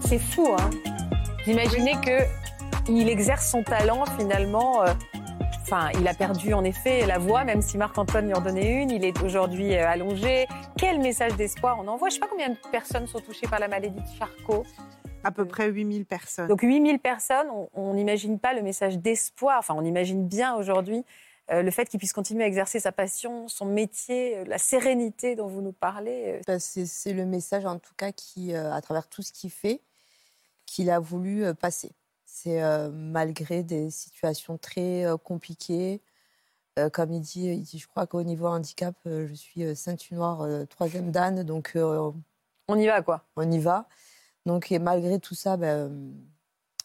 [0.00, 0.70] C'est fou, hein
[1.44, 2.37] D'imaginer que
[2.96, 4.82] il exerce son talent finalement.
[4.82, 4.92] Euh,
[5.62, 8.90] enfin, il a perdu en effet la voix, même si Marc-Antoine lui en donnait une.
[8.90, 10.46] Il est aujourd'hui euh, allongé.
[10.76, 12.08] Quel message d'espoir on envoie?
[12.08, 14.64] Je ne sais pas combien de personnes sont touchées par la maladie de Charcot.
[15.24, 16.48] À peu près 8000 personnes.
[16.48, 19.58] Donc 8000 personnes, on n'imagine pas le message d'espoir.
[19.58, 21.04] Enfin, on imagine bien aujourd'hui
[21.50, 25.48] euh, le fait qu'il puisse continuer à exercer sa passion, son métier, la sérénité dont
[25.48, 26.40] vous nous parlez.
[26.46, 29.80] Bah, c'est le message en tout cas qui, à travers tout ce qu'il fait,
[30.66, 31.90] qu'il a voulu passer.
[32.42, 32.60] C'est
[32.92, 36.00] malgré des situations très compliquées.
[36.92, 41.10] comme il dit, il dit, je crois qu'au niveau handicap, je suis ceinture noire, troisième
[41.10, 41.76] dan, donc
[42.68, 43.24] on y va quoi.
[43.36, 43.88] On y va.
[44.46, 46.14] Donc et malgré tout ça, ben,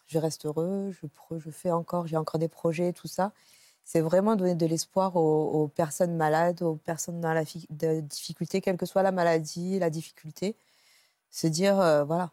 [0.06, 1.06] je reste heureux, je,
[1.38, 3.32] je fais encore, j'ai encore des projets, tout ça.
[3.84, 7.44] C'est vraiment donner de l'espoir aux, personnes malades, aux personnes dans la
[8.02, 10.56] difficulté, quelle que soit la maladie, la difficulté.
[11.30, 12.32] Se dire, voilà,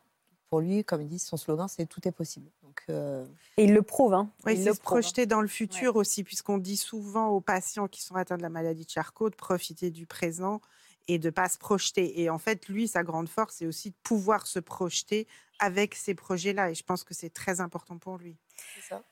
[0.51, 2.51] pour lui, comme il dit, son slogan, c'est tout est possible.
[2.61, 4.13] Donc, euh, Et il le prouve.
[4.13, 4.29] Hein.
[4.45, 8.35] il, se projeter dans le futur aussi, puisqu'on dit souvent aux patients qui sont atteints
[8.35, 10.59] de la maladie de Charcot de profiter du présent
[11.07, 12.19] et de pas se projeter.
[12.19, 15.25] Et en fait, lui, sa grande force, c'est aussi de pouvoir se projeter
[15.59, 16.71] avec ces projets-là.
[16.71, 18.35] Et je pense que c'est très important pour lui.
[18.75, 19.03] C'est ça.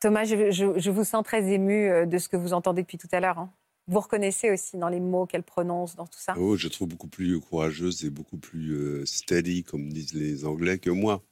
[0.00, 3.08] Thomas, je, je, vous sens très ému euh, de ce que vous entendez depuis tout
[3.12, 3.38] à l'heure.
[3.38, 3.52] Hein.
[3.88, 6.34] Vous reconnaissez aussi dans les mots qu'elle prononce, dans tout ça?
[6.38, 10.78] Oh, je trouve beaucoup plus courageuse et beaucoup plus euh, steady, comme disent les Anglais,
[10.78, 11.24] que moi.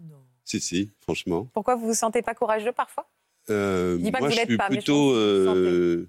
[0.00, 0.22] Non.
[0.44, 1.48] Si, si, franchement.
[1.54, 3.10] Pourquoi vous vous sentez pas courageux parfois?
[3.48, 6.06] Euh, je Moi, je suis plutôt, euh,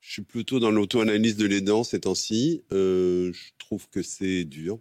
[0.00, 2.62] je suis plutôt dans l'auto-analyse de l'aidant ces temps-ci.
[2.70, 4.78] je trouve que c'est dur.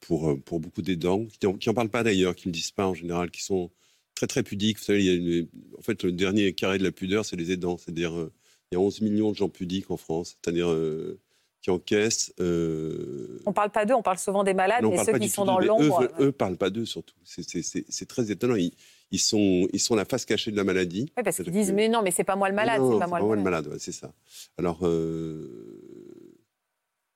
[0.00, 3.30] pour, pour beaucoup d'aidants, qui n'en parlent pas d'ailleurs, qui ne disent pas en général,
[3.30, 3.70] qui sont
[4.14, 4.78] très très pudique.
[4.78, 5.48] Vous savez, il y a une-
[5.78, 7.78] en fait, le dernier carré de la pudeur, c'est les aidants.
[7.78, 8.32] C'est-à-dire, euh,
[8.70, 11.18] il y a 11 millions de gens pudiques en France, c'est-à-dire euh,
[11.62, 12.32] qui encaissent.
[12.40, 15.44] euh, On parle pas d'eux, on parle souvent des malades, mais ceux pas qui sont
[15.44, 16.02] dans l'ombre.
[16.20, 17.14] Eux, eux parlent pas d'eux surtout.
[17.24, 18.54] C'est- très étonnant.
[18.56, 18.72] Ils,
[19.10, 21.06] ils sont, ils sont la face cachée de la maladie.
[21.16, 23.06] Oui, parce qu'ils disent que- mais non, mais c'est pas moi le malade, c'est pas
[23.06, 23.66] moi le le malade.
[23.68, 24.12] ouais, c'est ça.
[24.58, 25.48] Alors, euh,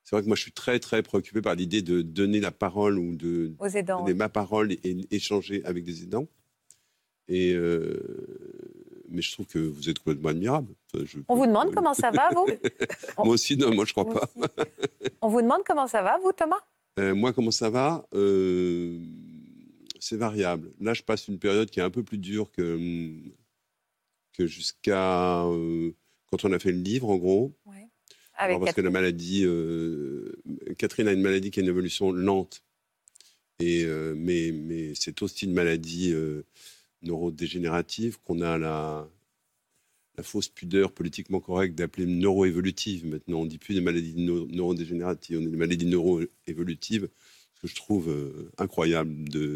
[0.05, 2.99] c'est vrai que moi, je suis très, très préoccupé par l'idée de donner la parole
[2.99, 6.27] ou de Aux aidants, donner ma parole et, et échanger avec des aidants.
[7.29, 7.99] Et euh,
[9.11, 10.73] mais je trouve que vous êtes complètement admirable.
[10.95, 12.47] Je- On vous demande comment ça va, vous?
[13.19, 14.64] Moi aussi, non, moi je crois Moi pas.
[15.23, 16.61] On vous demande comment ça va, vous, Thomas?
[16.99, 18.07] Euh, moi, comment ça va?
[18.14, 18.99] Euh,
[20.01, 20.73] C'est variable.
[20.81, 23.11] Là, je passe une période qui est un peu plus dure que,
[24.33, 25.91] que jusqu'à euh,
[26.31, 27.53] quand on a fait le livre, en gros.
[27.67, 27.88] Avec
[28.55, 28.93] Alors, parce que la Catherine?
[28.93, 32.62] maladie, Catherine a une maladie qui a une évolution lente.
[33.61, 33.85] Et,
[34.17, 36.14] mais mais c'est aussi une maladie
[37.03, 39.09] neurodégénérative qu'on a la,
[40.23, 43.07] fausse pudeur politiquement correcte d'appeler neuroévolutive.
[43.07, 47.09] Maintenant, on ne dit plus des maladies neu- neurodégénératives, on dit des maladies neuroévolutives,
[47.55, 49.13] ce que je trouve euh, incroyable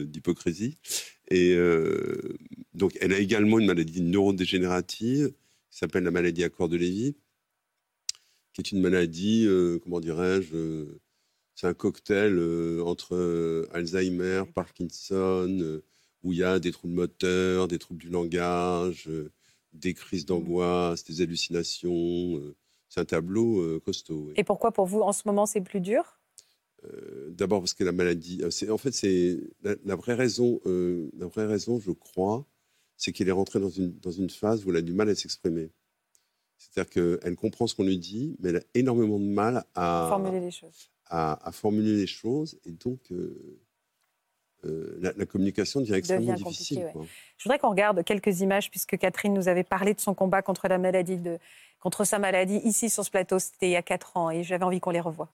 [0.07, 0.79] d'hypocrisie.
[1.29, 2.37] Et euh,
[2.75, 5.33] donc, elle a également une maladie neurodégénérative
[5.71, 7.17] qui s'appelle la maladie à corps de Lévy,
[8.53, 10.87] qui est une maladie, euh, comment dirais-je,
[11.55, 12.39] c'est un cocktail
[12.85, 15.81] entre Alzheimer, Parkinson,
[16.23, 19.31] où il y a des troubles moteurs, des troubles du langage, euh,
[19.73, 22.39] des crises d'angoisse, des hallucinations.
[22.39, 22.55] euh,
[22.89, 24.27] c'est un tableau euh, costaud.
[24.29, 24.35] oui.
[24.37, 26.21] Et pourquoi pour vous, en ce moment, c'est plus dur?
[26.85, 31.27] Euh, D'abord parce que la maladie, en fait c'est la, la vraie raison, euh, la
[31.27, 32.45] vraie raison, je crois,
[32.97, 35.15] c'est qu'elle est rentrée dans une dans une phase où elle a du mal à
[35.15, 35.71] s'exprimer.
[36.59, 40.41] C'est-à-dire qu'elle comprend ce qu'on lui dit, mais elle a énormément de mal à Formuler
[40.41, 40.91] les choses.
[41.07, 43.59] à, à formuler les choses, et donc euh,
[44.65, 46.77] euh, la, la communication devient extrêmement Devient difficile.
[46.79, 47.07] compliqué, quoi.
[47.39, 50.69] Je voudrais qu'on regarde quelques images, puisque Catherine nous avait parlé de son combat contre
[50.69, 51.39] la maladie, de,
[51.81, 53.39] contre sa maladie ici sur ce plateau.
[53.39, 55.29] C'était il y a quatre ans, et j'avais envie qu'on les revoie.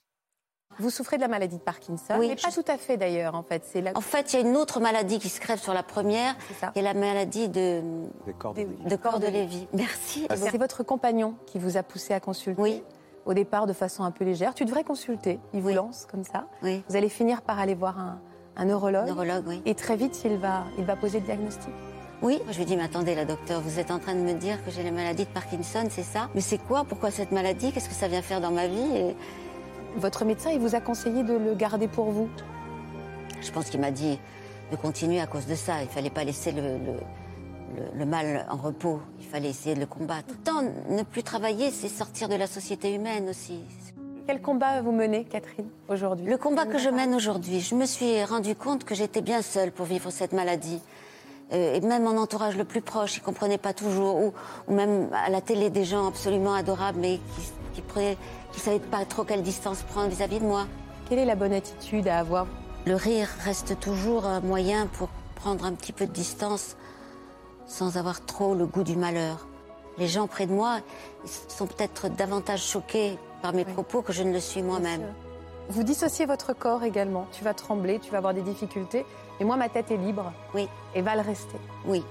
[0.80, 3.42] Vous souffrez de la maladie de Parkinson, Oui, mais pas tout à fait d'ailleurs, en
[3.42, 3.64] fait.
[3.66, 3.90] C'est la...
[3.96, 6.36] En fait, il y a une autre maladie qui se crève sur la première.
[6.76, 7.82] Il y a la maladie de,
[8.26, 9.66] de corps de Lévy.
[9.72, 10.28] Merci.
[10.36, 12.60] C'est votre compagnon qui vous a poussé à consulter.
[12.62, 12.82] Oui.
[13.26, 14.54] Au départ, de façon un peu légère.
[14.54, 15.40] Tu devrais consulter.
[15.52, 16.46] Il vous lance comme ça.
[16.62, 18.20] Vous allez finir par aller voir un,
[18.58, 19.06] un neurologue.
[19.06, 19.62] Neurologue, oui.
[19.64, 21.70] Et très vite, il va, il va poser le diagnostic.
[22.20, 24.62] Oui, je lui dis, mais attendez, la docteur, vous êtes en train de me dire
[24.64, 26.28] que j'ai la maladie de Parkinson, c'est ça?
[26.34, 26.84] Mais c'est quoi?
[26.84, 27.70] Pourquoi cette maladie?
[27.72, 28.96] Qu'est-ce que ça vient faire dans ma vie?
[28.96, 29.16] Et
[29.96, 32.28] Votre médecin, il vous a conseillé de le garder pour vous?
[33.40, 34.18] Je pense qu'il m'a dit
[34.72, 35.80] de continuer à cause de ça.
[35.82, 36.94] Il fallait pas laisser le, le,
[37.76, 39.00] le- le mal en repos.
[39.20, 40.34] Il fallait essayer de le combattre.
[40.42, 43.60] Tant ne plus travailler, c'est sortir de la société humaine aussi.
[44.28, 46.26] Quel combat vous menez, Catherine, aujourd'hui?
[46.26, 49.72] Le combat que je mène aujourd'hui, je me suis rendu compte que j'étais bien seule
[49.72, 50.82] pour vivre cette maladie.
[51.54, 54.16] Euh, et même mon entourage le plus proche, il comprenait pas toujours.
[54.16, 54.34] Ou,
[54.66, 57.20] ou même à la télé, des gens absolument adorables, mais
[57.72, 58.18] qui, prenaient,
[58.52, 60.66] qui savaient pas trop quelle distance prendre vis-à-vis de moi.
[61.08, 62.46] Quelle est la bonne attitude à avoir?
[62.84, 66.76] Le rire reste toujours un moyen pour prendre un petit peu de distance
[67.64, 69.48] sans avoir trop le goût du malheur.
[69.96, 70.80] Les gens près de moi
[71.24, 75.14] ils sont peut-être davantage choqués par mes propos que je ne le suis moi-même.
[75.68, 77.26] Vous dissociez votre corps également.
[77.32, 79.04] Tu vas trembler, tu vas avoir des difficultés.
[79.38, 80.32] Mais moi, ma tête est libre.
[80.54, 80.66] Oui.
[80.94, 81.58] Et va le rester.
[81.84, 82.02] Oui.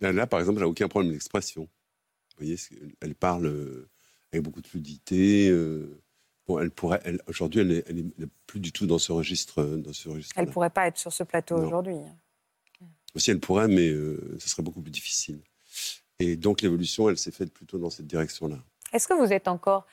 [0.00, 1.62] Là, là, par exemple, elle n'a aucun problème d'expression.
[1.62, 2.56] Vous voyez,
[3.00, 3.90] elle parle euh,
[4.32, 5.48] avec beaucoup de fluidité.
[5.50, 6.00] euh,
[6.46, 9.60] bon, elle pourrait, elle, aujourd'hui, elle n'est plus du tout dans ce registre.
[9.60, 11.66] euh, Dans ce registre Elle pourrait pas être sur ce plateau Non.
[11.66, 11.96] aujourd'hui.
[13.14, 15.40] Aussi, elle pourrait, mais euh, ce serait beaucoup plus difficile.
[16.20, 18.58] Et donc, l'évolution, elle s'est faite plutôt dans cette direction-là.
[18.92, 19.86] Est-ce que vous êtes encore.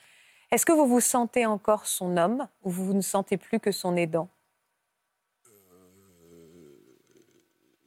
[0.52, 3.96] Est-ce que vous vous sentez encore son homme ou vous ne sentez plus que son
[3.96, 4.30] aidant?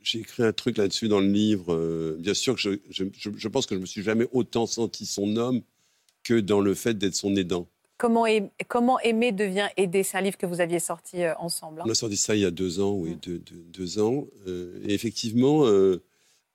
[0.02, 1.74] J'ai écrit un truc là-dessus dans le livre.
[1.74, 4.66] euh, bien sûr que je, je, je- je pense que je me suis jamais autant
[4.66, 5.60] senti son homme
[6.24, 7.68] que dans le fait d'être son aidant.
[7.98, 10.02] Comment, aim- Comment aimer devient aider?
[10.02, 11.80] C'est un livre que vous aviez sorti euh, ensemble.
[11.82, 11.84] hein.
[11.86, 14.26] On a sorti ça il y a deux ans, oui, deux, deux- deux ans.
[14.46, 16.02] Euh, et effectivement, euh,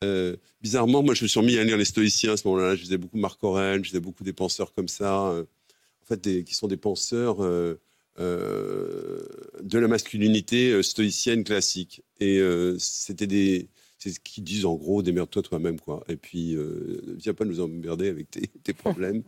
[0.06, 2.76] euh, bizarrement, moi, je me suis remis à lire les stoïciens à ce moment-là.
[2.76, 5.44] Je lisais beaucoup Marc Aurèle, je lisais beaucoup des penseurs comme ça, euh,
[6.04, 7.76] en fait, des- qui sont des penseurs euh,
[8.18, 12.04] de la masculinité stoïcienne classique.
[12.20, 12.40] Et
[12.80, 13.68] c'était des.
[13.98, 16.04] C'est ce qu'ils disent en gros, démerde-toi toi-même, quoi.
[16.08, 16.56] Et puis,
[17.18, 19.24] viens pas nous emmerder avec tes, tes problèmes.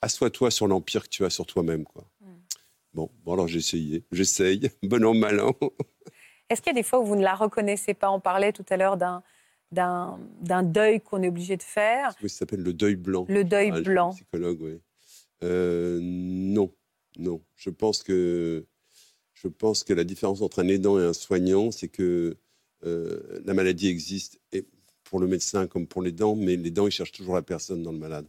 [0.00, 2.10] Assois-toi sur l'empire que tu as sur toi-même, quoi.
[2.92, 4.02] Bon, bon, alors j'ai essayé.
[4.10, 4.70] J'essaye.
[4.82, 5.54] Bon an, mal an.
[6.50, 8.10] Est-ce qu'il y a des fois où vous ne la reconnaissez pas?
[8.10, 9.22] On parlait tout à l'heure d'un,
[10.64, 12.12] deuil qu'on est obligé de faire.
[12.22, 13.24] Oui, ça s'appelle le deuil blanc.
[13.28, 14.10] Le deuil Ah, blanc.
[14.10, 14.80] Psychologue, oui.
[15.44, 16.72] Euh, non,
[17.18, 17.40] non.
[17.56, 18.66] Je pense que
[19.32, 22.36] je pense que la différence entre un aidant et un soignant, c'est que
[22.84, 24.66] euh, la maladie existe et
[25.04, 27.98] pour le médecin comme pour l'aidant, mais l'aidant, il cherche toujours la personne dans le
[27.98, 28.26] malade.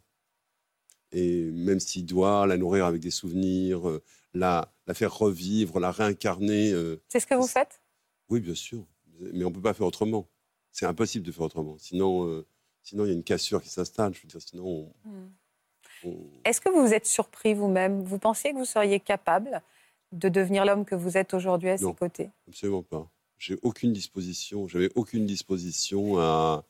[1.11, 4.01] Et même s'il doit la nourrir avec des souvenirs, euh,
[4.33, 6.71] la, la faire revivre, la réincarner.
[6.71, 7.80] euh, C'est ce que vous faites?
[8.31, 8.85] Oui, bien sûr.
[9.19, 10.27] Mais on ne peut pas faire autrement.
[10.71, 11.77] C'est impossible de faire autrement.
[11.77, 12.45] Sinon, euh,
[12.81, 14.13] sinon il y a une cassure qui s'installe.
[14.15, 15.29] Je veux dire, sinon, on- Hmm.
[16.05, 18.03] on- Est-ce que vous vous êtes surpris vous-même?
[18.03, 19.61] Vous pensiez que vous seriez capable
[20.11, 22.29] de devenir l'homme que vous êtes aujourd'hui à ses côtés?
[22.47, 23.09] absolument pas.
[23.37, 24.67] J'ai aucune disposition.
[24.67, 26.63] J'avais aucune disposition à,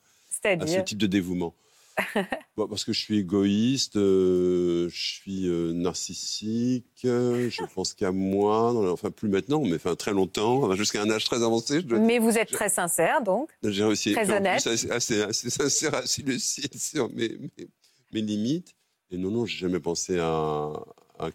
[0.44, 1.54] à ce type de dévouement.
[2.56, 8.12] Bon, parce que je suis égoïste, euh, je suis euh, narcissique, euh, je pense qu'à
[8.12, 11.76] moi, enfin plus maintenant, mais enfin très longtemps, enfin, jusqu'à un âge très avancé.
[11.80, 12.22] Je dois Mais dire.
[12.22, 13.50] vous êtes très sincère, donc.
[13.62, 14.66] J'ai réussi Très en plus, honnête.
[14.66, 17.68] assez, assez, assez sincère, assez lucide sur mes, mes,
[18.12, 18.74] mes limites.
[19.10, 20.72] Et non, non, j'ai jamais pensé à,
[21.18, 21.30] à,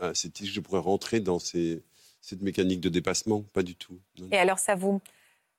[0.00, 1.82] à, titres que je pourrais rentrer dans ces,
[2.20, 3.42] cette mécanique de dépassement.
[3.54, 3.98] Pas du tout.
[4.18, 5.00] Non, Et alors, ça vous,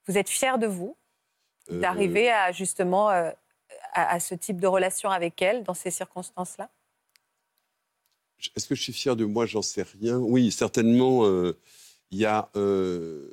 [0.07, 0.95] vous êtes fier de vous
[1.70, 3.09] d'arriver à justement
[3.94, 6.70] à, ce type de relation avec elle dans ces circonstances-là
[8.56, 9.46] Est-ce que je suis fier de moi?
[9.46, 10.18] J'en sais rien.
[10.18, 11.58] Oui, certainement, euh,
[12.12, 12.50] il y a.
[12.56, 13.28] euh,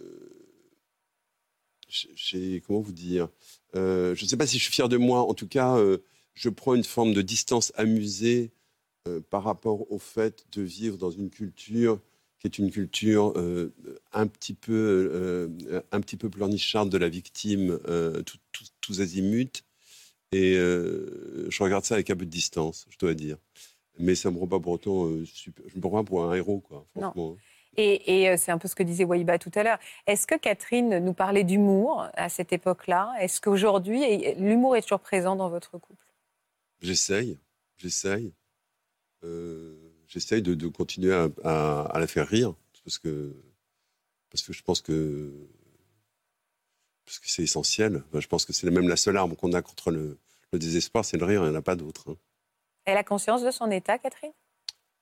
[2.66, 3.28] comment vous dire?
[3.76, 5.20] Euh, Je ne sais pas si je suis fier de moi.
[5.20, 5.76] En tout cas,
[6.34, 8.50] je prends une forme de distance amusée
[9.30, 12.00] par rapport au fait de vivre dans une culture
[12.38, 13.32] qui est une culture
[14.12, 14.72] un petit peu
[15.72, 17.78] euh, un petit peu pleurnicharde de la victime,
[18.80, 19.62] tous azimuts.
[20.34, 23.36] Et euh, je regarde ça avec un peu de distance, je dois dire.
[23.98, 25.64] Mais ça me rend pas pour autant euh, super.
[25.68, 26.86] Je me prends pas pour un héros, quoi.
[26.96, 27.02] Non.
[27.02, 27.36] Franchement.
[27.76, 29.78] Et, et, euh, c'est un peu ce que disait Waïba tout à l'heure.
[30.06, 33.12] Est-ce que Catherine nous parlait d'humour à cette époque-là?
[33.20, 34.00] Est-ce qu'aujourd'hui,
[34.38, 36.04] l'humour est toujours présent dans votre couple?
[36.80, 37.38] J'essaye,
[37.76, 38.32] j'essaye,
[39.24, 39.76] Euh,
[40.06, 42.54] j'essaye de, de continuer à, à- à la faire rire
[42.84, 43.34] parce que
[44.30, 45.32] parce que je pense que
[47.04, 48.02] parce que c'est essentiel.
[48.08, 50.18] Enfin, je pense que c'est même la seule arme qu'on a contre le,
[50.52, 51.42] le désespoir, c'est le rire.
[51.44, 52.10] Il n'y en a pas d'autre.
[52.10, 52.16] hein.
[52.86, 54.32] Elle a conscience de son état, Catherine?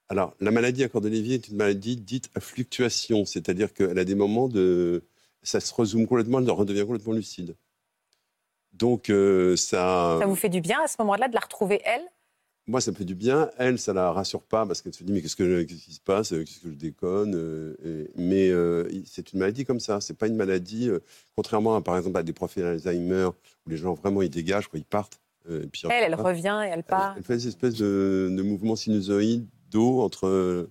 [0.09, 4.15] Alors, la maladie à Cordelier est une maladie dite à fluctuation, c'est-à-dire qu'elle a des
[4.15, 5.03] moments de.
[5.43, 7.57] Ça se rezoome complètement, elle redevient complètement lucide.
[8.73, 10.19] Donc, euh, ça.
[10.21, 12.05] Ça vous fait du bien à ce moment-là de la retrouver, elle?
[12.69, 13.51] Moi, ça me fait du bien.
[13.59, 16.01] Elle, ça la rassure pas parce qu'elle se dit mais qu'est-ce, que, qu'est-ce qui se
[16.01, 20.01] passe Qu'est-ce que je déconne euh, et- Mais euh, c'est une maladie comme ça.
[20.01, 21.01] C'est pas une maladie, euh,
[21.35, 23.31] contrairement à, par exemple à des profils d'Alzheimer
[23.67, 25.21] où les gens vraiment ils dégagent, quoi, ils partent.
[25.51, 27.15] euh, et puis ils Elle, elle revient et elle part.
[27.17, 30.71] Elle fait des espèces de, de mouvements sinusoïdaux entre euh,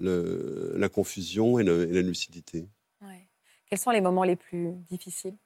[0.00, 2.66] le- la confusion et, le- et la lucidité.
[3.02, 3.28] Ouais.
[3.68, 5.36] Quels sont les moments les plus difficiles?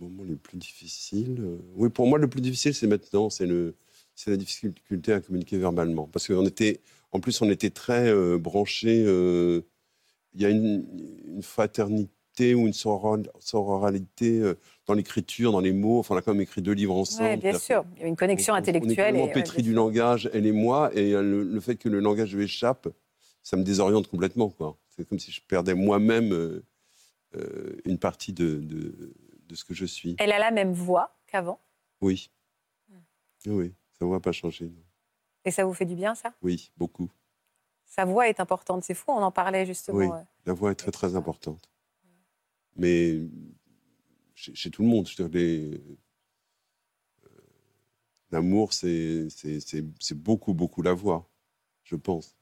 [0.00, 1.36] Le moment le plus difficile.
[1.40, 3.30] euh, Oui, pour moi, le plus difficile, c'est maintenant.
[3.30, 3.74] C'est le,
[4.14, 6.06] c'est la difficulté à communiquer verbalement.
[6.12, 6.80] Parce qu'on était,
[7.12, 9.02] en plus, on était très euh, branchés.
[9.06, 9.62] euh,
[10.34, 10.86] Il y a une,
[11.26, 14.54] une fraternité ou une soror- sororalité euh,
[14.86, 15.98] dans l'écriture, dans les mots.
[15.98, 17.30] Enfin, on a quand même écrit deux livres ensemble.
[17.30, 17.84] Oui, bien sûr.
[17.96, 19.16] Il y a une connexion On- on- intellectuelle.
[19.16, 21.98] On est et, pétri du langage, elle et moi, et le, le fait que le
[21.98, 22.88] langage lui échappe,
[23.42, 24.48] ça me désoriente complètement.
[24.50, 24.76] quoi.
[24.94, 26.62] C'est comme si je perdais moi-même
[27.84, 29.12] une partie de, de,
[29.48, 30.14] de ce que je suis.
[30.18, 31.60] Elle a la même voix qu'avant?
[32.00, 32.30] Oui.
[33.46, 34.66] Oui, ça ne va pas changer.
[34.68, 34.82] non.
[35.44, 36.34] Et ça vous fait du bien, ça?
[36.42, 37.10] Oui, beaucoup.
[37.86, 38.84] Sa voix est importante.
[38.84, 39.98] C'est fou, on en parlait justement.
[39.98, 40.22] Oui, euh.
[40.44, 41.70] la voix est très très importante.
[42.76, 43.20] Mais
[44.34, 45.80] chez, chez tout le monde, je veux dire, les-
[47.24, 47.28] euh,
[48.30, 49.28] l'amour, c'est
[50.12, 51.28] beaucoup, beaucoup la voix,
[51.84, 52.36] je pense.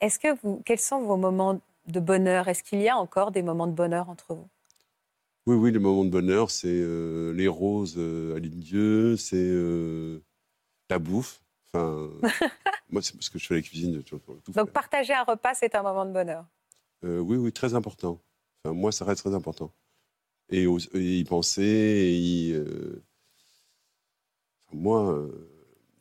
[0.00, 3.42] Est-ce que vous, quels sont vos moments de bonheur Est-ce qu'il y a encore des
[3.42, 4.48] moments de bonheur entre vous?
[5.46, 10.22] Oui, oui, les moments de bonheur, c'est euh, les roses euh, à Dieu, c'est euh,
[10.88, 11.42] la bouffe.
[11.66, 12.10] Enfin,
[12.90, 14.02] moi, c'est parce que je fais la cuisine.
[14.04, 14.20] tout
[14.54, 16.46] Donc partager un repas, c'est un moment de bonheur.
[17.04, 18.20] Euh, oui, oui, très important.
[18.64, 19.72] Enfin, moi, ça reste très important.
[20.48, 22.56] Et, et y penser, et y,
[24.60, 25.18] enfin, moi,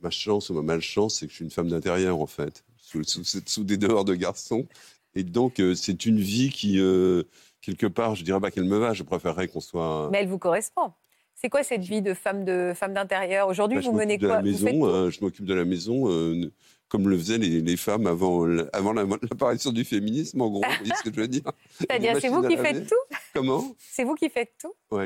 [0.02, 3.04] ma chance ou ma malchance, c'est que je suis une femme d'intérieur, en fait, sous,
[3.04, 4.68] sous, sous des dehors de garçons.
[5.16, 7.24] Et donc, euh, c'est une vie qui, euh,
[7.62, 10.10] quelque part, je dirais pas qu'elle me va, je préférerais qu'on soit...
[10.12, 10.94] Mais elle vous correspond.
[11.36, 13.48] C'est quoi cette vie de femme de femme d'intérieur?
[13.48, 14.38] Aujourd'hui, Bah, vous menez quoi?
[14.38, 16.52] La maison, euh, Je m'occupe de la maison euh,
[16.88, 20.62] comme le faisaient les, les femmes avant, avant la- l'apparition du féminisme, en gros.
[20.62, 21.44] vous voyez ce que je veux dire?
[21.80, 23.16] C'est-à-dire, c'est vous qui faites tout?
[23.34, 23.76] Comment?
[23.80, 24.74] C'est vous qui faites tout?
[24.92, 25.06] Oui,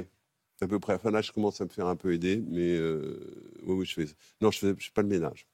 [0.62, 0.96] à peu près.
[0.96, 3.94] Enfin, là, je commence à me faire un peu aider, mais euh, oui, oui, je
[3.94, 4.06] fais.
[4.42, 5.48] Non, je fais, je fais pas le ménage.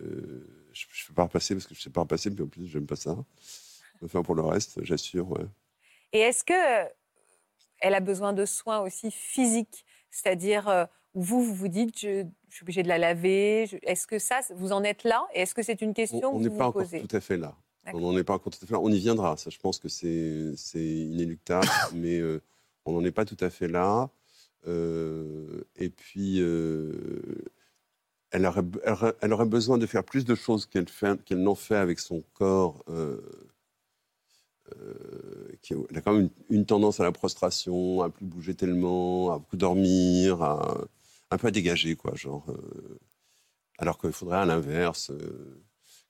[0.00, 0.46] Euh,
[0.76, 2.86] je, je fais pas repasser parce que je sais pas repasser, mais en plus, j'aime
[2.86, 3.16] pas ça.
[4.04, 5.46] Enfin, pour le reste, j'assure, ouais.
[6.12, 6.52] Et est-ce que
[6.84, 6.88] euh,
[7.80, 9.84] elle a besoin de soins aussi physiques?
[10.10, 13.66] C'est-à-dire, euh, vous, vous vous dites, je, je suis obligée de la laver.
[13.66, 15.26] je- Est-ce que ça, vous en êtes là?
[15.34, 17.00] Et est-ce que c'est une question On que n'est vous pas vous encore posez?
[17.06, 17.56] tout à fait là.
[17.92, 18.80] On n'en est pas encore tout à fait là.
[18.80, 19.36] On y viendra.
[19.36, 22.42] Ça, je pense que c'est c'est inéluctable, mais euh,
[22.84, 24.10] on n'en est pas tout à fait là.
[24.66, 27.44] Euh, et puis, euh,
[28.36, 30.86] elle, aurait, elle besoin de faire plus de choses qu'elle
[31.24, 32.84] qu'elle n'en fait avec son corps.
[32.88, 33.20] euh,
[34.76, 38.54] euh, qui elle a quand même une, une tendance à la prostration, à plus bouger
[38.54, 40.84] tellement, à beaucoup dormir, à,
[41.30, 42.44] un peu à dégager, quoi, genre.
[42.50, 42.98] euh,
[43.78, 45.12] alors qu'il faudrait à l'inverse,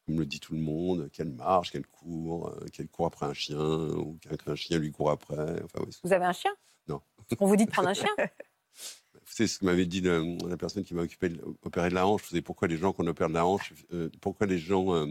[0.06, 3.58] comme le dit tout le monde, qu'elle marche, qu'elle court, qu'elle court après un chien,
[3.58, 5.62] ou qu'un chien lui court après.
[5.64, 6.52] Enfin, Vous avez un chien?
[6.88, 7.00] Non.
[7.40, 8.08] On vous dit de prendre un chien?
[9.26, 12.22] Vous savez ce que m'avait dit la personne qui m'a occupé opéré de la hanche.
[12.22, 15.06] Vous savez pourquoi les gens qu'on opère de la hanche, euh, pourquoi les gens euh,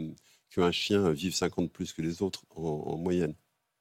[0.48, 3.34] qui ont un chien vivent 50 plus que les autres en, en moyenne?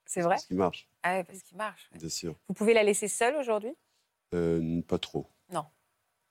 [0.06, 0.38] C'est vrai?
[0.38, 1.90] Ce qui marche, Ah ouais, parce qu'il marche.
[1.96, 2.36] bien sûr.
[2.50, 3.74] Vous pouvez la laisser seule aujourd'hui?
[4.34, 5.66] Euh, pas trop, Non.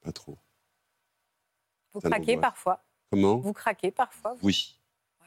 [0.03, 0.39] pas trop.
[1.95, 3.39] Vous Ça craquez parfois Comment?
[3.39, 4.47] Vous craquez parfois vous?
[4.47, 4.79] Oui,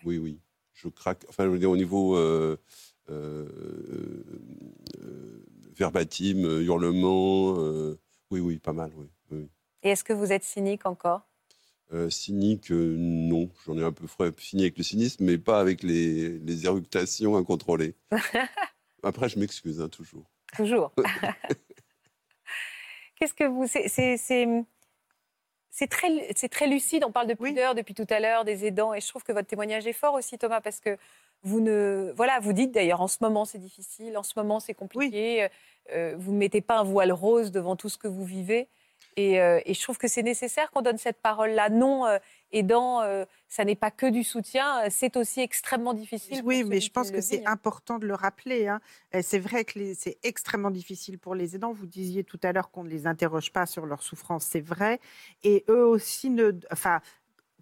[0.05, 0.39] oui, oui.
[0.73, 1.25] Je craque.
[1.29, 2.15] Enfin, je veux dire, au niveau
[5.75, 7.55] verbatim, hurlement,
[8.31, 9.07] oui, oui, pas mal, oui.
[9.31, 9.49] oui.
[9.83, 11.21] Et est-ce que vous êtes cynique encore?
[11.93, 13.49] Euh, cynique, euh, non.
[13.65, 14.07] J'en ai un peu
[14.37, 17.95] fini avec le cynisme, mais pas avec les, les éructations incontrôlées.
[19.03, 20.29] Après, je m'excuse, hein, toujours.
[20.55, 20.91] Toujours.
[23.15, 23.67] Qu'est-ce que vous.
[23.67, 23.87] c'est-
[25.87, 27.03] très, c'est très lucide.
[27.05, 28.93] On parle de pudeur depuis tout à l'heure, des aidants.
[28.93, 30.97] Et je trouve que votre témoignage est fort aussi, Thomas, parce que
[31.43, 32.13] vous ne.
[32.17, 35.47] Voilà, vous dites d'ailleurs, en ce moment, c'est difficile, en ce moment, c'est compliqué.
[35.93, 38.67] Euh, vous ne mettez pas un voile rose devant tout ce que vous vivez.
[39.15, 41.69] Et, euh, et je trouve que c'est nécessaire qu'on donne cette parole-là.
[41.69, 42.19] Non, euh,
[42.51, 43.01] aidant,
[43.47, 46.41] ça n'est pas que du soutien, c'est aussi extrêmement difficile.
[46.45, 47.51] Oui, mais je pense que c'est hein.
[47.51, 48.67] important de le rappeler.
[48.67, 48.79] hein.
[49.21, 51.73] C'est vrai que c'est extrêmement difficile pour les aidants.
[51.73, 54.99] Vous disiez tout à l'heure qu'on ne les interroge pas sur leur souffrance, c'est vrai.
[55.43, 57.01] Et eux aussi, ne, enfin,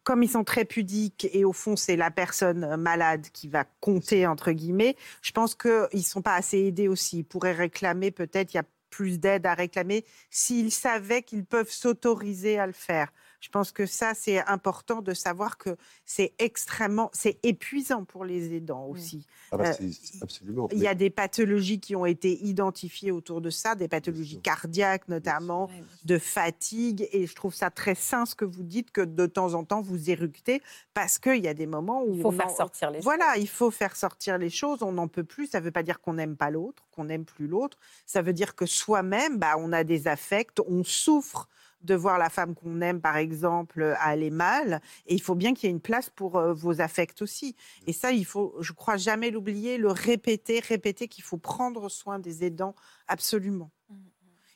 [0.05, 4.25] comme ils sont très pudiques et au fond c'est la personne malade qui va compter
[4.27, 7.19] entre guillemets, je pense qu'ils ne sont pas assez aidés aussi.
[7.19, 11.71] Ils pourraient réclamer peut-être, il y a plus d'aide à réclamer s'ils savaient qu'ils peuvent
[11.71, 13.11] s'autoriser à le faire.
[13.41, 18.53] Je pense que ça, c'est important de savoir que c'est extrêmement, c'est épuisant pour les
[18.53, 19.25] aidants aussi.
[19.51, 19.89] Ah bah, Euh,
[20.21, 20.67] absolument.
[20.71, 25.07] il y a des pathologies qui ont été identifiées autour de ça, des pathologies cardiaques
[25.07, 25.69] notamment,
[26.05, 27.07] de fatigue.
[27.11, 29.81] Et je trouve ça très sain ce que vous dites, que de temps en temps
[29.81, 30.61] vous éructez,
[30.93, 32.15] parce qu'il y a des moments où...
[32.15, 35.07] Il faut faire en- sortir les Voilà, il faut faire sortir les choses, on n'en
[35.07, 35.47] peut plus.
[35.47, 37.77] Ça ne veut pas dire qu'on n'aime pas l'autre, qu'on n'aime plus l'autre.
[38.05, 41.47] Ça veut dire que soi-même, bah, on a des affects, on souffre
[41.85, 44.81] de voir la femme qu'on aime, par exemple, aller mal.
[45.05, 47.55] Et il faut bien qu'il y ait une place pour euh, vos affects aussi.
[47.87, 52.19] Et ça, il faut, je crois, jamais l'oublier, le répéter, répéter qu'il faut prendre soin
[52.19, 52.75] des aidants,
[53.07, 53.71] absolument.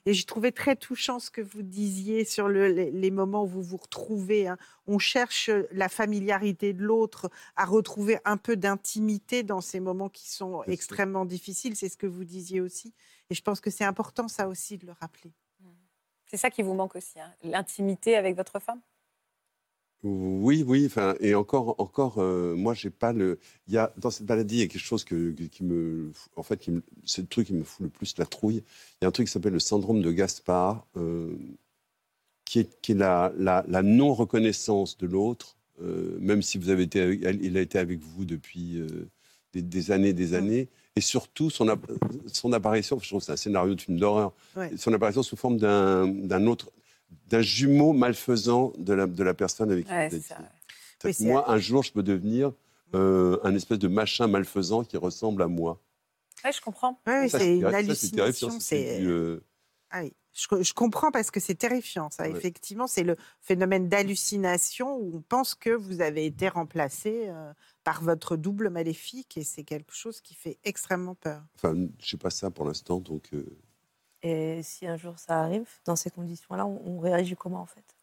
[0.06, 3.48] Et j'ai trouvé très touchant ce que vous disiez sur le- les, les moments où
[3.48, 4.48] vous vous retrouvez.
[4.48, 4.58] hein.
[4.88, 10.30] On cherche la familiarité de l'autre, à retrouver un peu d'intimité dans ces moments qui
[10.30, 11.76] sont extrêmement difficiles.
[11.76, 12.94] C'est ce que vous disiez aussi.
[13.30, 15.34] Et je pense que c'est important, ça aussi, de le rappeler.
[16.30, 18.80] C'est ça qui vous manque aussi, hein, l'intimité avec votre femme?
[20.04, 20.86] Oui, oui.
[20.86, 23.38] Enfin, et encore, encore, euh, moi, j'ai pas le.
[23.68, 26.12] Il y a dans cette maladie, il y a quelque chose que, que- qui me,
[26.38, 28.64] en fait, qui me- c'est le truc qui me fout le plus la trouille.
[29.02, 31.36] Il y a un truc qui s'appelle le syndrome de Gaspard, euh,
[32.46, 36.70] qui est, qui est la, la, la non reconnaissance de l'autre, euh, même si vous
[36.70, 39.10] avez été, avec- il a été avec vous depuis euh,
[39.54, 40.70] des, des années, des années,
[41.00, 41.90] et surtout son, app-
[42.28, 43.00] son apparition.
[43.00, 44.34] Je trouve que c'est un scénario de film d'horreur.
[44.58, 44.70] Ouais.
[44.78, 46.70] Son apparition sous forme d'un autre
[47.30, 50.46] d'un jumeau malfaisant de la, de la personne avec qui Ouais, ça, ouais.
[51.06, 52.52] Oui, c'est- moi, un jour, je peux devenir
[52.96, 55.80] euh, un espèce de machin malfaisant qui ressemble à moi.
[56.44, 57.00] Oui, je comprends.
[57.08, 58.60] Oui, Ça, c'est une hallucination.
[58.60, 59.40] c'est euh,
[59.92, 62.28] Ah oui, je, je comprends parce que c'est terrifiant, ça.
[62.28, 68.02] Effectivement, c'est le phénomène d'hallucination où on pense que vous avez été remplacé euh, par
[68.02, 71.44] votre double maléfique et c'est quelque chose qui fait extrêmement peur.
[71.56, 73.34] Enfin, je sais pas ça pour l'instant, donc.
[73.34, 73.46] euh,
[74.22, 77.96] Et si un jour ça arrive, dans ces conditions-là, on, on réagit comment en fait?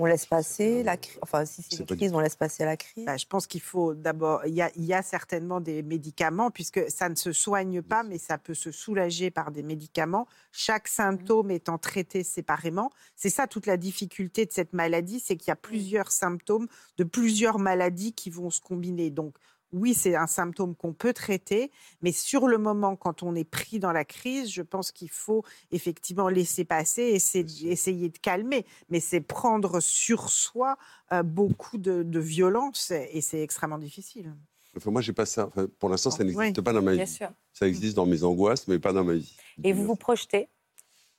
[0.00, 1.18] On laisse passer la crise.
[1.22, 3.04] Enfin, si c'est une crise, on laisse passer la crise?
[3.04, 6.50] Bah, je pense qu'il faut d'abord, il y, a, il y a certainement des médicaments,
[6.52, 10.86] puisque ça ne se soigne pas, mais ça peut se soulager par des médicaments, chaque
[10.86, 12.90] symptôme étant traité séparément.
[13.16, 17.04] C'est ça toute la difficulté de cette maladie, c'est qu'il y a plusieurs symptômes de
[17.04, 19.10] plusieurs maladies qui vont se combiner.
[19.10, 19.36] Donc,
[19.72, 21.70] oui, c'est un symptôme qu'on peut traiter,
[22.02, 25.44] mais sur le moment, quand on est pris dans la crise, je pense qu'il faut
[25.70, 28.64] effectivement laisser passer, essayer, essayer de calmer.
[28.88, 30.76] Mais c'est prendre sur soi
[31.12, 34.34] euh, beaucoup de, de violence et c'est extrêmement difficile.
[34.76, 35.46] Enfin, moi, j'ai pas ça.
[35.48, 37.10] Enfin, pour l'instant, ça Oui, n'existe pas dans ma bien vie.
[37.10, 37.30] sûr.
[37.52, 39.36] Ça existe dans mes angoisses, mais pas dans ma vie.
[39.64, 40.48] Et vous vous projetez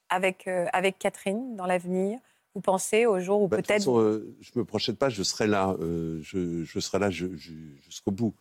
[0.09, 2.19] avec, euh, avec Catherine dans l'avenir
[2.55, 3.89] Vous pensez au jour où Bah, peut-être.
[3.99, 8.33] euh, je me projette pas, je serai là, euh, je, je serai là jusqu'au bout,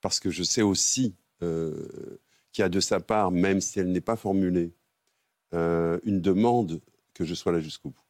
[0.00, 2.18] parce que je sais aussi euh,
[2.52, 4.72] qu'il y a de sa part, même si elle n'est pas formulée,
[5.52, 6.80] une demande
[7.12, 8.00] que je sois là jusqu'au bout.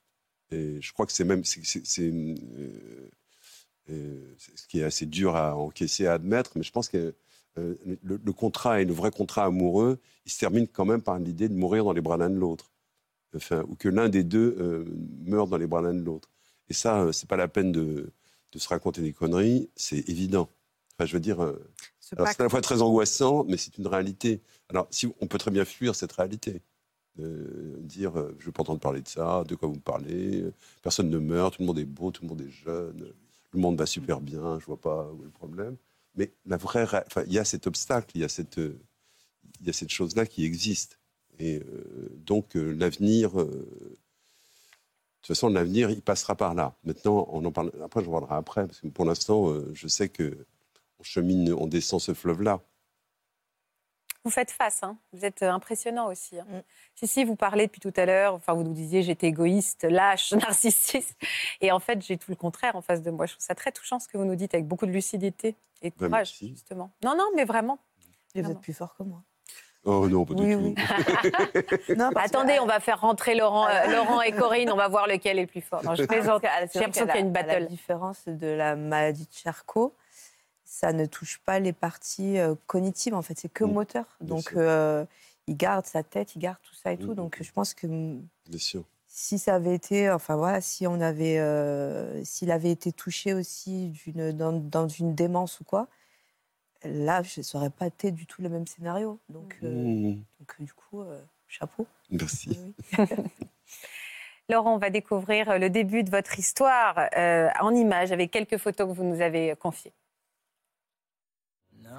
[0.50, 2.00] Et je crois que c'est même c'est ce
[4.68, 7.14] qui est assez dur à encaisser, à admettre, mais je pense que
[7.56, 11.48] le, le contrat et le vrai contrat amoureux, il se termine quand même par l'idée
[11.50, 12.70] de mourir dans les bras l'un de l'autre
[13.34, 14.84] enfin, ou que l'un des deux euh,
[15.24, 16.30] meure dans les bras l'un de l'autre.
[16.68, 18.10] Et ça, euh, c'est pas la peine de,
[18.52, 20.48] de se raconter des conneries, c'est évident.
[20.92, 21.58] Enfin, je veux dire, euh,
[22.00, 24.40] c'est à la fois très angoissant, mais c'est une réalité.
[24.68, 26.62] Alors, si on peut très bien fuir cette réalité,
[27.20, 30.44] Euh, dire, je veux pas entendre parler de ça, de quoi vous me parlez,
[30.82, 33.14] personne ne meurt, tout le monde est beau, tout le monde est jeune,
[33.52, 35.76] le monde va super bien, je vois pas où est le problème.
[36.16, 38.58] Mais la vraie, enfin, il y a cet obstacle, il y a cette,
[39.60, 40.98] il y a cette chose-là qui existe.
[41.38, 43.96] Et euh, donc, euh, l'avenir, euh, de
[45.22, 46.74] toute façon, l'avenir, il passera par là.
[46.84, 50.08] Maintenant, on en parle, après, je reviendrai après, parce que pour l'instant, euh, je sais
[50.08, 50.46] que
[50.98, 52.60] on chemine, on descend ce fleuve-là.
[54.22, 54.96] Vous faites face, hein.
[55.12, 56.38] vous êtes impressionnant aussi.
[56.38, 56.46] hein.
[56.48, 56.62] Mm.
[56.94, 60.32] Si, si, vous parlez depuis tout à l'heure, enfin, vous nous disiez j'étais égoïste, lâche,
[60.32, 61.14] narcissiste.
[61.60, 63.26] Et en fait, j'ai tout le contraire en face de moi.
[63.26, 65.90] Je trouve ça très touchant ce que vous nous dites avec beaucoup de lucidité et
[65.90, 66.48] de Ben, courage, merci.
[66.48, 66.90] justement.
[67.04, 67.78] Non, non, mais vraiment.
[68.34, 68.58] Et vous Vraiment.
[68.58, 69.22] êtes plus fort que moi.
[69.86, 70.60] Oh non, pas du Oui, tout.
[70.62, 70.74] oui.
[71.96, 74.88] Non, parce que- Attendez, on va faire rentrer Laurent, euh, Laurent et Corinne, on va
[74.88, 75.84] voir lequel est le plus fort.
[75.84, 76.42] Non, je plaisante.
[76.72, 77.66] J'ai l'impression qu'il y a une à La battle.
[77.66, 79.94] différence de la maladie de Charcot,
[80.64, 84.04] ça ne touche pas les parties euh, cognitives, en fait, c'est que Mm, moteur.
[84.20, 85.04] Donc, euh,
[85.46, 87.12] il garde sa tête, il garde tout ça et tout.
[87.12, 87.16] Mm.
[87.16, 88.82] Donc, je pense que Bien sûr.
[89.06, 93.88] si ça avait été, enfin voilà, si on avait, euh, s'il avait été touché aussi
[93.90, 95.86] d'une, dans, dans une démence ou quoi,
[96.84, 99.18] là, je ne serais pas été du tout le même scénario.
[99.28, 101.86] Donc, euh, Mmh, donc du coup, euh, chapeau.
[102.10, 102.58] merci.
[104.50, 108.88] Laurent, on va découvrir le début de votre histoire euh, en images avec quelques photos
[108.88, 109.92] que vous nous avez confiées.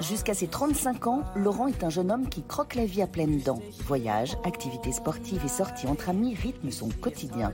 [0.01, 3.39] Jusqu'à ses 35 ans, Laurent est un jeune homme qui croque la vie à pleines
[3.39, 3.61] dents.
[3.85, 7.53] Voyages, activités sportives et sorties entre amis rythment son quotidien.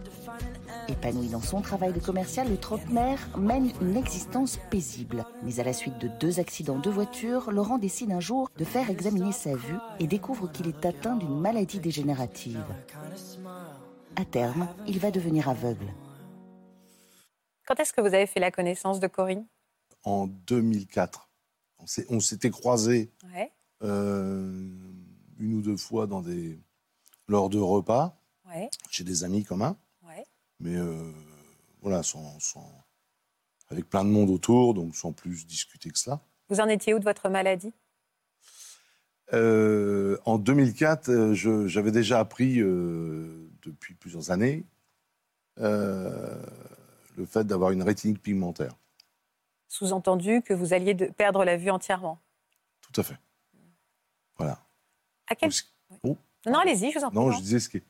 [0.87, 5.25] Épanoui dans son travail de commercial, le trentenaire mène une existence paisible.
[5.43, 8.89] Mais à la suite de deux accidents de voiture, Laurent décide un jour de faire
[8.89, 12.63] examiner sa vue et découvre qu'il est atteint d'une maladie dégénérative.
[14.15, 15.87] À terme, il va devenir aveugle.
[17.67, 19.45] Quand est-ce que vous avez fait la connaissance de Corinne?
[20.03, 21.29] En 2004,
[22.09, 23.51] on s'était croisés Ouais,
[23.83, 24.69] euh,
[25.39, 26.59] une ou deux fois dans des,
[27.27, 28.15] lors de repas
[28.47, 29.77] ouais, chez des amis communs.
[30.61, 31.11] Mais euh,
[31.81, 32.85] voilà, sans, sans-
[33.69, 36.19] avec plein de monde autour, donc sans plus discuter que cela.
[36.49, 37.73] Vous en étiez où de votre maladie?
[39.33, 44.65] Euh, en 2004, euh, j'avais déjà appris euh, depuis plusieurs années
[45.59, 46.35] euh,
[47.17, 48.75] le fait d'avoir une rétinique pigmentaire.
[49.69, 52.19] Sous-entendu que vous alliez de- perdre la vue entièrement.
[52.81, 53.17] Tout à fait.
[54.37, 54.59] Voilà.
[55.27, 55.49] À quel...
[55.49, 57.19] Donc, oh, Non, allez-y, je vous en prie.
[57.19, 57.31] non.
[57.31, 57.81] je disais ce qui,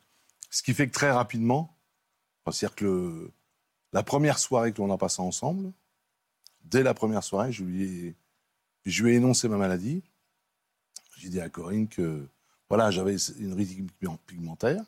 [0.51, 1.75] ce qui fait que très rapidement,
[2.43, 3.31] enfin, c'est-à-dire que le-
[3.93, 5.71] la première soirée que l'on a passée ensemble,
[6.63, 8.15] dès la première soirée, je lui ai,
[8.85, 10.01] je lui ai énoncé ma maladie.
[11.17, 12.25] J'ai dit à Corinne que
[12.69, 13.91] voilà, j'avais une rétinique
[14.25, 14.83] pigmentaire.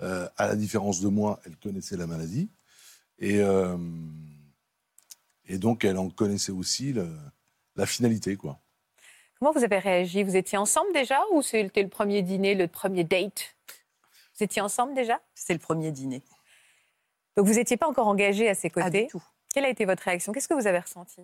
[0.00, 2.48] Euh, à la différence de moi, elle connaissait la maladie.
[3.18, 3.76] Et, euh,
[5.46, 7.18] et donc, elle en connaissait aussi le-
[7.74, 8.36] la finalité.
[8.36, 8.60] Quoi.
[9.38, 10.22] Comment vous avez réagi?
[10.22, 13.56] Vous étiez ensemble déjà ou c'était le premier dîner, le premier date?
[14.36, 15.20] Vous étiez ensemble déjà?
[15.34, 16.22] C'était le premier dîner.
[17.38, 19.22] Donc vous n'étiez pas encore engagé à ses Pas côtés du tout.
[19.54, 20.32] Quelle a été votre réaction?
[20.32, 21.20] Qu'est-ce que vous avez ressenti?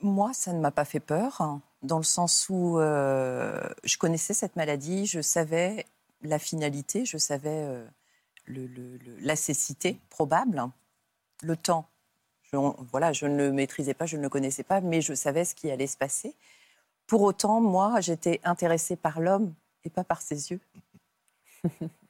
[0.00, 4.32] Moi, ça ne m'a pas fait peur, hein, dans le sens où euh, je connaissais
[4.32, 5.84] cette maladie, je savais
[6.22, 7.86] la finalité, je savais euh,
[8.46, 10.62] le- le- le- la cécité probable,
[11.42, 11.86] le temps.
[12.44, 15.12] Je, on- voilà, je ne le maîtrisais pas, je ne le connaissais pas, mais je
[15.12, 16.34] savais ce qui allait se passer.
[17.06, 19.52] Pour autant, moi, j'étais intéressée par l'homme
[19.84, 20.60] et pas par ses yeux.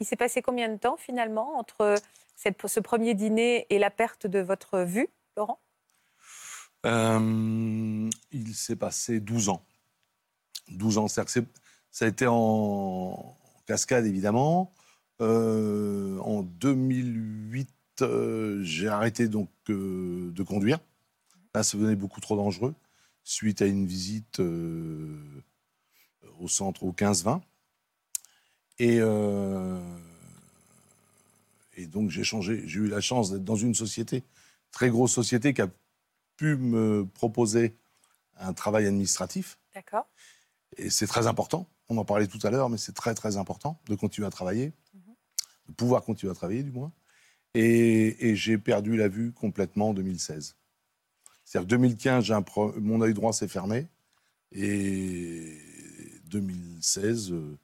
[0.00, 1.96] Il s'est passé combien de temps finalement entre
[2.36, 5.60] ce premier dîner et la perte de votre vue, Laurent?
[6.84, 9.62] Euh, il s'est passé 12 ans.
[10.68, 11.44] 12 ans, c'est-à-dire
[11.90, 13.34] ça a été en
[13.66, 14.72] cascade, évidemment.
[15.20, 17.68] Euh, en 2008,
[18.02, 20.78] euh, j'ai arrêté donc de conduire.
[21.54, 22.74] Là, ça devenait beaucoup trop dangereux,
[23.24, 27.40] suite à une visite au centre au 15-20.
[28.78, 29.80] Et, euh,
[31.76, 32.62] et donc, j'ai changé.
[32.66, 34.22] J'ai eu la chance d'être dans une société,
[34.70, 35.68] très grosse société, qui a
[36.36, 37.74] pu me proposer
[38.38, 39.58] un travail administratif.
[39.74, 40.06] D'accord.
[40.76, 41.66] Et c'est très important.
[41.88, 44.72] On en parlait tout à l'heure, mais c'est très très important de continuer à travailler,
[45.68, 46.92] de pouvoir continuer à travailler du moins.
[47.54, 50.56] Et, et j'ai perdu la vue complètement en 2016.
[51.44, 53.86] C'est-à-dire que 2015, j'ai un pro- mon œil droit s'est fermé.
[54.52, 55.58] Et
[56.26, 57.56] 2016, euh,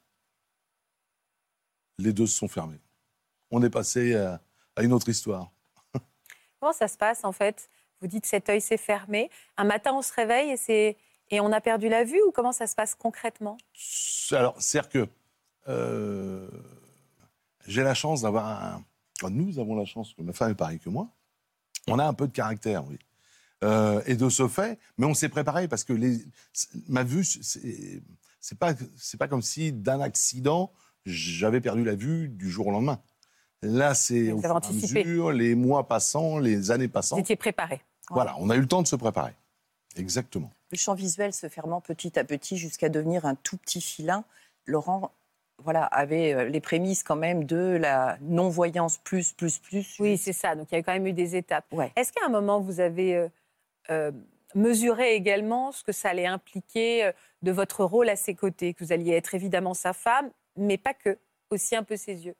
[1.98, 2.80] les deux se sont fermés.
[3.50, 4.40] On est passé à,
[4.76, 5.50] à une autre histoire.
[6.60, 7.68] Comment ça se passe en fait?
[8.00, 9.30] Vous dites cet œil s'est fermé.
[9.56, 10.96] Un matin, on se réveille et, c'est...
[11.30, 13.56] et on a perdu la vue ou comment ça se passe concrètement?
[14.32, 15.08] Alors, c'est-à-dire que
[15.68, 16.48] euh,
[17.66, 18.84] j'ai la chance d'avoir un.
[19.30, 21.08] Nous avons la chance, que ma femme est pareille que moi,
[21.86, 22.98] on a un peu de caractère, oui.
[23.62, 26.18] Euh, et de ce fait, mais on s'est préparé parce que les,
[26.88, 28.02] ma vue, c'est
[28.40, 30.72] c'est pas, c'est pas comme si d'un accident,
[31.06, 33.00] j'avais perdu la vue du jour au lendemain.
[33.62, 35.04] Là, c'est Vous au avez fur et à anticipé.
[35.04, 37.16] mesure, les mois passant, les années passant.
[37.16, 37.80] Vous étiez préparé.
[38.10, 39.32] Voilà, on a eu le temps de se préparer.
[39.96, 40.50] Exactement.
[40.70, 44.24] Le champ visuel se fermant petit à petit jusqu'à devenir un tout petit filin,
[44.66, 45.12] Laurent
[45.58, 49.96] voilà, avait euh, les prémices quand même de la non-voyance plus, plus, plus.
[50.00, 50.56] Oui, c'est ça.
[50.56, 51.66] Donc il y a quand même eu des étapes.
[51.94, 53.28] Est-ce qu'à un moment, vous avez euh,
[53.90, 54.10] euh,
[54.56, 58.74] mesuré également ce que ça allait impliquer euh, de votre rôle à ses côtés?
[58.74, 61.18] Que vous alliez être évidemment sa femme, mais pas que,
[61.50, 62.36] aussi un peu ses yeux.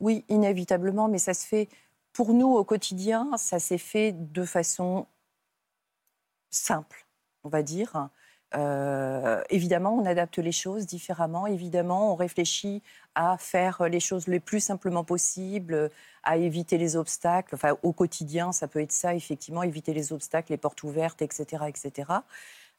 [0.00, 1.68] Oui, inévitablement, mais ça se fait
[2.12, 5.06] pour nous au quotidien, ça s'est fait de façon
[6.50, 7.06] simple,
[7.44, 8.10] on va dire.
[8.54, 11.46] Euh, évidemment, on adapte les choses différemment.
[11.46, 12.82] Évidemment, on réfléchit
[13.14, 15.90] à faire les choses le plus simplement possible,
[16.22, 17.54] à éviter les obstacles.
[17.54, 21.64] Enfin, au quotidien, ça peut être ça, effectivement, éviter les obstacles, les portes ouvertes, etc.,
[21.68, 22.12] etc.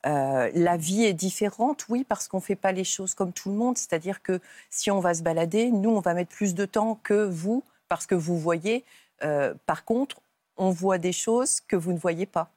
[0.05, 3.49] Euh, la vie est différente, oui, parce qu'on ne fait pas les choses comme tout
[3.49, 3.77] le monde.
[3.77, 4.39] C'est-à-dire que
[4.69, 8.05] si on va se balader, nous, on va mettre plus de temps que vous, parce
[8.05, 8.83] que vous voyez.
[9.23, 10.19] Euh, par contre,
[10.57, 12.51] on voit des choses que vous ne voyez pas.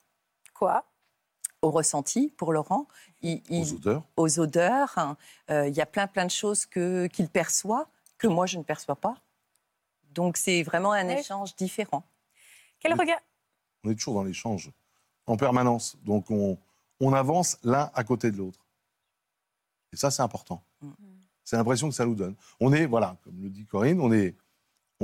[0.55, 0.85] Quoi?
[1.63, 2.87] Au ressenti, pour Laurent.
[3.23, 4.03] Il- il- Aux odeurs.
[4.17, 4.93] Aux odeurs.
[4.97, 5.17] hein.
[5.51, 7.89] Euh, Il y a plein, plein de choses que- qu'il perçoit,
[8.19, 9.17] que moi, je ne perçois pas.
[10.13, 11.21] Donc, c'est vraiment un Ouais.
[11.21, 12.03] échange différent.
[12.81, 13.21] Quel regard
[13.85, 14.71] On est toujours dans l'échange
[15.27, 15.97] en permanence.
[16.05, 16.57] Donc on,
[17.01, 18.61] on avance l'un à côté de l'autre.
[19.93, 20.63] Et ça, c'est important.
[21.45, 22.35] C'est l'impression que ça nous donne.
[22.61, 24.35] On est, voilà, comme le dit Corinne, on est,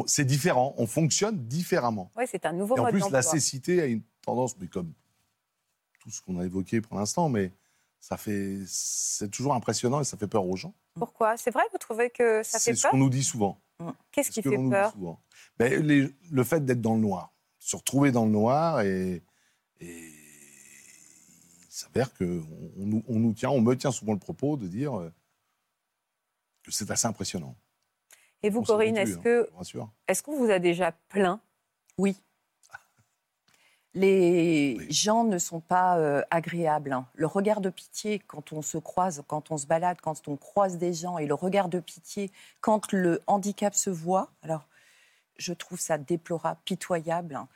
[0.07, 0.75] c'est différent.
[0.77, 2.11] On fonctionne différemment.
[2.17, 4.93] Oui, c'est un nouveau Et en mode plus, la cécité a une tendance, mais comme
[6.01, 7.53] tout ce qu'on a évoqué pour l'instant, mais
[8.01, 10.75] ça fait, c'est toujours impressionnant et ça fait peur aux gens.
[10.95, 11.37] Pourquoi?
[11.37, 12.91] C'est vrai, vous trouvez que ça fait C'est ce peur?
[12.91, 13.61] qu'on nous dit souvent.
[14.11, 14.93] Qu'est-ce C'est qui que fait peur?
[14.93, 15.21] souvent.
[15.59, 19.23] Ben, les- le fait d'être dans le noir, se retrouver dans le noir et,
[21.73, 22.43] s'avère qu'on
[22.77, 25.13] on nous, on nous tient, on me tient souvent le propos de dire euh,
[26.63, 27.57] que c'est assez impressionnant.
[28.43, 29.51] Et vous, On Corinne, est-ce hein, que
[30.09, 31.41] est-ce qu'on vous a déjà plaint?
[31.97, 32.17] Oui.
[33.95, 36.93] Les gens ne sont pas euh, agréables.
[36.93, 37.07] hein.
[37.15, 40.79] Le regard de pitié quand on se croise, quand on se balade, quand on croise
[40.79, 44.67] des gens, et le regard de pitié quand le handicap se voit, alors
[45.37, 47.37] je trouve ça déplorable, pitoyable.
[47.37, 47.49] hein.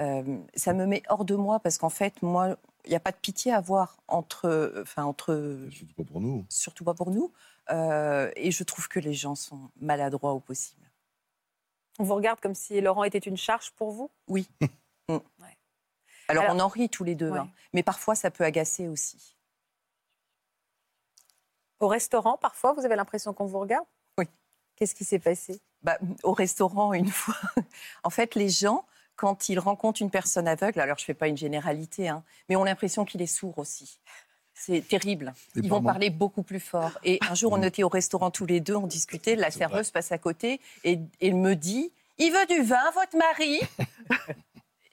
[0.00, 3.10] Euh, ça me met hors de moi parce qu'en fait, moi, il n'y a pas
[3.12, 7.32] de pitié à avoir entre, enfin entre, surtout pas pour nous, surtout pas pour nous.
[7.70, 10.80] Euh, et je trouve que les gens sont maladroits au possible.
[11.98, 14.10] On vous regarde comme si Laurent était une charge pour vous?
[14.28, 14.48] Oui.
[15.10, 15.16] Mm.
[16.28, 17.38] Alors, Alors- on en rit tous les deux, Ouais.
[17.38, 17.48] hein.
[17.72, 19.34] mais parfois ça peut agacer aussi.
[21.80, 23.86] Au restaurant, parfois, vous avez l'impression qu'on vous regarde?
[24.18, 24.26] Oui.
[24.76, 25.60] Qu'est-ce qui s'est passé?
[25.82, 27.34] Bah, au restaurant, une fois,
[28.04, 28.84] en fait, les gens,
[29.18, 32.54] quand ils rencontrent une personne aveugle, alors je ne fais pas une généralité, hein, mais
[32.56, 33.98] ont l'impression qu'il est sourd aussi.
[34.54, 35.34] C'est terrible.
[35.56, 36.92] Ils vont parler beaucoup plus fort.
[37.04, 40.12] Et un jour, on était au restaurant tous les deux, on discutait, la serveuse passe
[40.12, 43.60] à côté et, et me dit Il veut du vin, votre mari?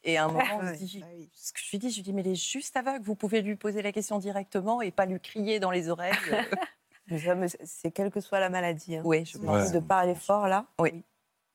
[0.08, 1.04] Et à un moment, on se dit,
[1.34, 3.42] ce que je lui dis, je lui dis, mais il est juste aveugle, vous pouvez
[3.42, 6.14] lui poser la question directement et pas lui crier dans les oreilles.
[7.64, 8.98] C'est quelle que soit la maladie.
[8.98, 9.02] hein.
[9.04, 9.70] Oui, je pense.
[9.70, 10.68] fait de parler fort, là?
[10.78, 11.04] Oui.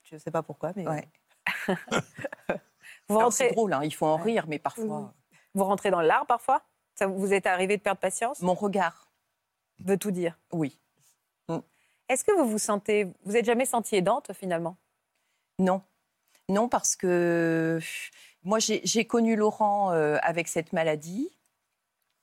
[0.02, 0.88] Je ne sais pas pourquoi, mais.
[0.88, 1.08] Ouais.
[3.08, 5.12] Vous Alors, rentrez, C'est drôle, hein, il faut en rire, mais parfois.
[5.54, 6.62] vous rentrez dans l'art parfois?
[6.94, 8.40] Ça vous est arrivé de perdre patience?
[8.40, 9.10] Mon regard.
[9.80, 10.38] Veut tout dire.
[10.52, 10.78] Oui.
[12.08, 14.76] Est-ce que vous vous sentez, vous êtes jamais senti aidante finalement?
[15.60, 15.80] Non.
[16.48, 17.78] Non, parce que
[18.42, 21.30] moi, j'ai j'ai connu Laurent euh, avec cette maladie.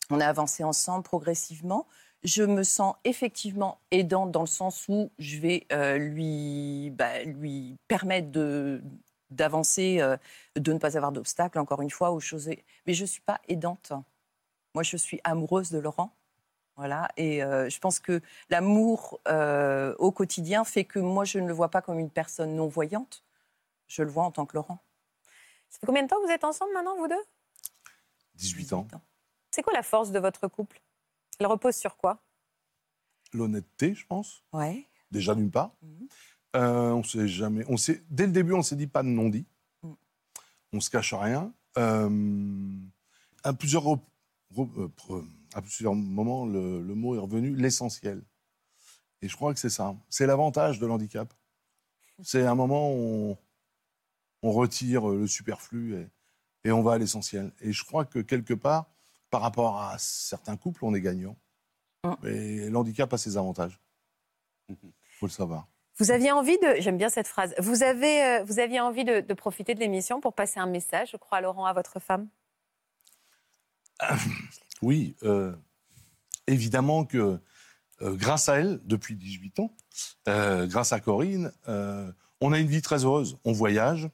[0.09, 1.87] On a avancé ensemble progressivement.
[2.23, 7.77] Je me sens effectivement aidante dans le sens où je vais euh, lui, bah, lui
[7.87, 8.81] permettre de
[9.29, 10.17] d'avancer, euh,
[10.55, 12.49] de ne pas avoir d'obstacles, encore une fois, aux choses.
[12.85, 13.93] Mais je ne suis pas aidante.
[14.73, 16.15] Moi, je suis amoureuse de Laurent.
[16.75, 17.09] Voilà.
[17.17, 21.53] Et euh, je pense que l'amour euh, au quotidien fait que moi, je ne le
[21.53, 23.23] vois pas comme une personne non-voyante.
[23.87, 24.79] Je le vois en tant que Laurent.
[25.69, 27.23] Ça fait combien de temps que vous êtes ensemble maintenant, vous deux?
[28.35, 28.87] 18 ans.
[29.51, 30.79] C'est quoi la force de votre couple?
[31.39, 32.19] Elle repose sur quoi?
[33.33, 34.43] L'honnêteté, je pense.
[34.53, 34.87] Ouais.
[35.11, 35.71] Déjà d'une part.
[36.57, 37.63] Euh, on sait jamais.
[37.69, 39.45] On sait, dès le début, on s'est dit pas de non-dit.
[40.73, 41.53] On se cache rien.
[41.77, 42.77] Euh,
[43.43, 44.01] à, plusieurs, rep-
[44.57, 48.23] euh, pre- à plusieurs moments, le, le mot est revenu l'essentiel.
[49.21, 49.95] Et je crois que c'est ça.
[50.09, 51.33] C'est l'avantage de l'handicap.
[52.23, 53.37] C'est un moment où
[54.43, 56.07] on, on retire le superflu et,
[56.63, 57.53] et on va à l'essentiel.
[57.61, 58.89] Et je crois que quelque part,
[59.29, 61.37] par rapport à certains couples, on est gagnant.
[62.23, 63.79] Et l'handicap a ses avantages.
[65.19, 65.67] faut le savoir.
[65.99, 69.19] Vous aviez envie de, j'aime bien cette phrase, vous, avez, euh, vous aviez envie de,
[69.21, 72.27] de profiter de l'émission pour passer un message, je crois, Laurent, à votre femme?
[74.83, 75.55] Oui, euh,
[76.45, 77.39] évidemment que
[78.01, 79.73] euh, grâce à elle, depuis 18 ans,
[80.27, 81.51] euh, grâce à Corinne,
[82.41, 83.37] on a une vie très heureuse.
[83.43, 84.09] On voyage,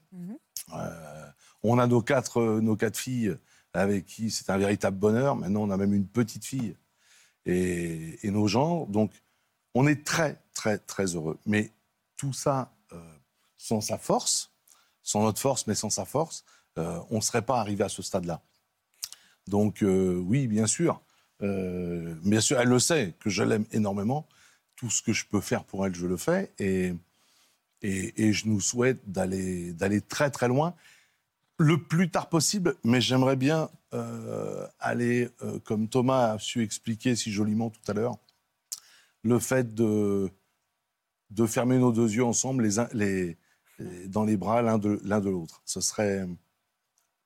[0.74, 1.28] euh,
[1.64, 3.36] on a nos quatre, nos quatre filles
[3.74, 5.36] avec qui c'est un véritable bonheur.
[5.36, 6.78] Maintenant, on a même une petite fille
[7.46, 8.86] et, et nos gens.
[8.86, 9.12] Donc,
[9.74, 11.38] on est très, très, très heureux.
[11.46, 11.72] Mais
[12.18, 12.98] tout ça, euh,
[13.58, 14.52] sans sa force,
[15.02, 16.46] sans notre force, mais sans sa force,
[16.78, 18.42] euh, on ne serait pas arrivé à ce stade-là.
[19.48, 21.02] Donc, euh, oui, bien sûr.
[21.42, 24.26] Bien sûr, elle le sait que je l'aime énormément.
[24.78, 26.54] Tout ce que je peux faire pour elle, je le fais.
[26.58, 26.94] Et,
[27.82, 30.74] et, je nous souhaite d'aller très, très loin
[31.58, 33.70] le plus tard possible, mais j'aimerais bien
[34.80, 35.28] aller,
[35.66, 38.18] comme Thomas a su expliquer si joliment tout à l'heure,
[39.24, 40.30] le fait de,
[41.30, 42.68] de fermer nos deux yeux ensemble
[44.08, 45.62] dans les bras l'un de l'un de l'autre.
[45.66, 46.28] Ce serait,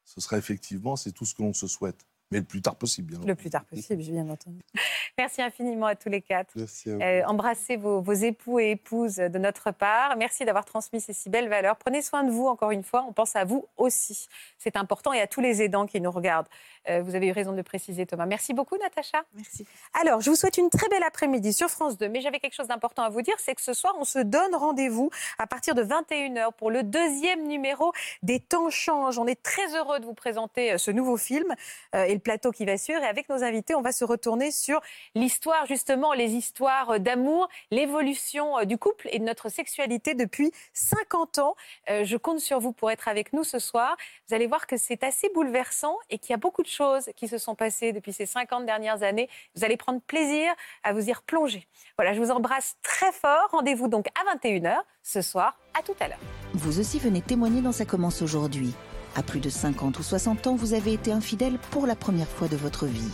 [0.05, 3.09] ce serait effectivement, c'est tout ce que l'on se souhaite, mais le plus tard possible,
[3.09, 3.35] bien Le entendu.
[3.35, 4.59] plus tard possible, j'ai bien entendu.
[5.17, 6.51] Merci infiniment à tous les quatre.
[6.55, 7.01] Merci à vous.
[7.01, 10.15] Euh, embrassez vos, vos époux et épouses de notre part.
[10.17, 11.77] Merci d'avoir transmis ces si belles valeurs.
[11.77, 13.05] Prenez soin de vous, encore une fois.
[13.07, 14.27] On pense à vous aussi.
[14.57, 16.47] C'est important et à tous les aidants qui nous regardent.
[16.89, 18.25] Euh, vous avez eu raison de le préciser, Thomas.
[18.25, 19.23] Merci beaucoup, Natacha.
[19.33, 19.65] Merci.
[19.99, 22.09] Alors, je vous souhaite une très belle après-midi sur France 2.
[22.09, 24.53] Mais j'avais quelque chose d'important à vous dire, c'est que ce soir, on se donne
[24.53, 25.09] rendez-vous
[25.39, 27.91] à partir de 21h pour le deuxième numéro
[28.23, 29.17] des Temps changent.
[29.17, 31.53] On est très heureux de vous présenter euh, ce nouveau film
[31.95, 33.01] euh, et le plateau qui va suivre.
[33.01, 34.81] Et avec nos invités, on va se retourner sur
[35.15, 41.39] l'histoire, justement, les histoires d'amour, l'évolution euh, du couple et de notre sexualité depuis 50
[41.39, 41.55] ans.
[41.89, 43.95] Euh, Je compte sur vous pour être avec nous ce soir.
[44.27, 47.27] Vous allez voir que c'est assez bouleversant et qu'il y a beaucoup de choses qui
[47.27, 49.29] se sont passées depuis ces 50 dernières années.
[49.55, 50.53] Vous allez prendre plaisir
[50.83, 51.67] à vous y replonger.
[51.97, 53.49] Voilà, je vous embrasse très fort.
[53.51, 55.57] Rendez-vous donc à 21h ce soir.
[55.77, 56.19] À tout à l'heure.
[56.53, 58.73] Vous aussi venez témoigner dans Ça commence aujourd'hui.
[59.17, 62.47] À plus de 50 ou 60 ans, vous avez été infidèle pour la première fois
[62.47, 63.11] de votre vie.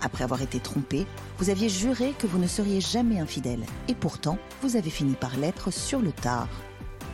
[0.00, 1.06] Après avoir été trompé,
[1.38, 3.64] vous aviez juré que vous ne seriez jamais infidèle.
[3.86, 6.48] Et pourtant, vous avez fini par l'être sur le tard.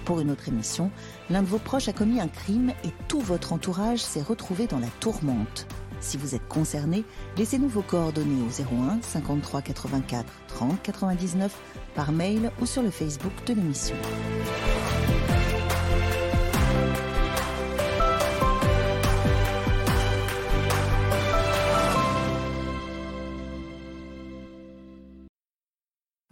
[0.06, 0.90] Pour une autre émission,
[1.28, 4.78] l'un de vos proches a commis un crime et tout votre entourage s'est retrouvé dans
[4.78, 5.66] la tourmente.
[6.00, 7.04] Si vous êtes concerné,
[7.36, 11.54] laissez-nous vos coordonnées au 01 53 84 30 99
[11.94, 13.96] par mail ou sur le Facebook de l'émission.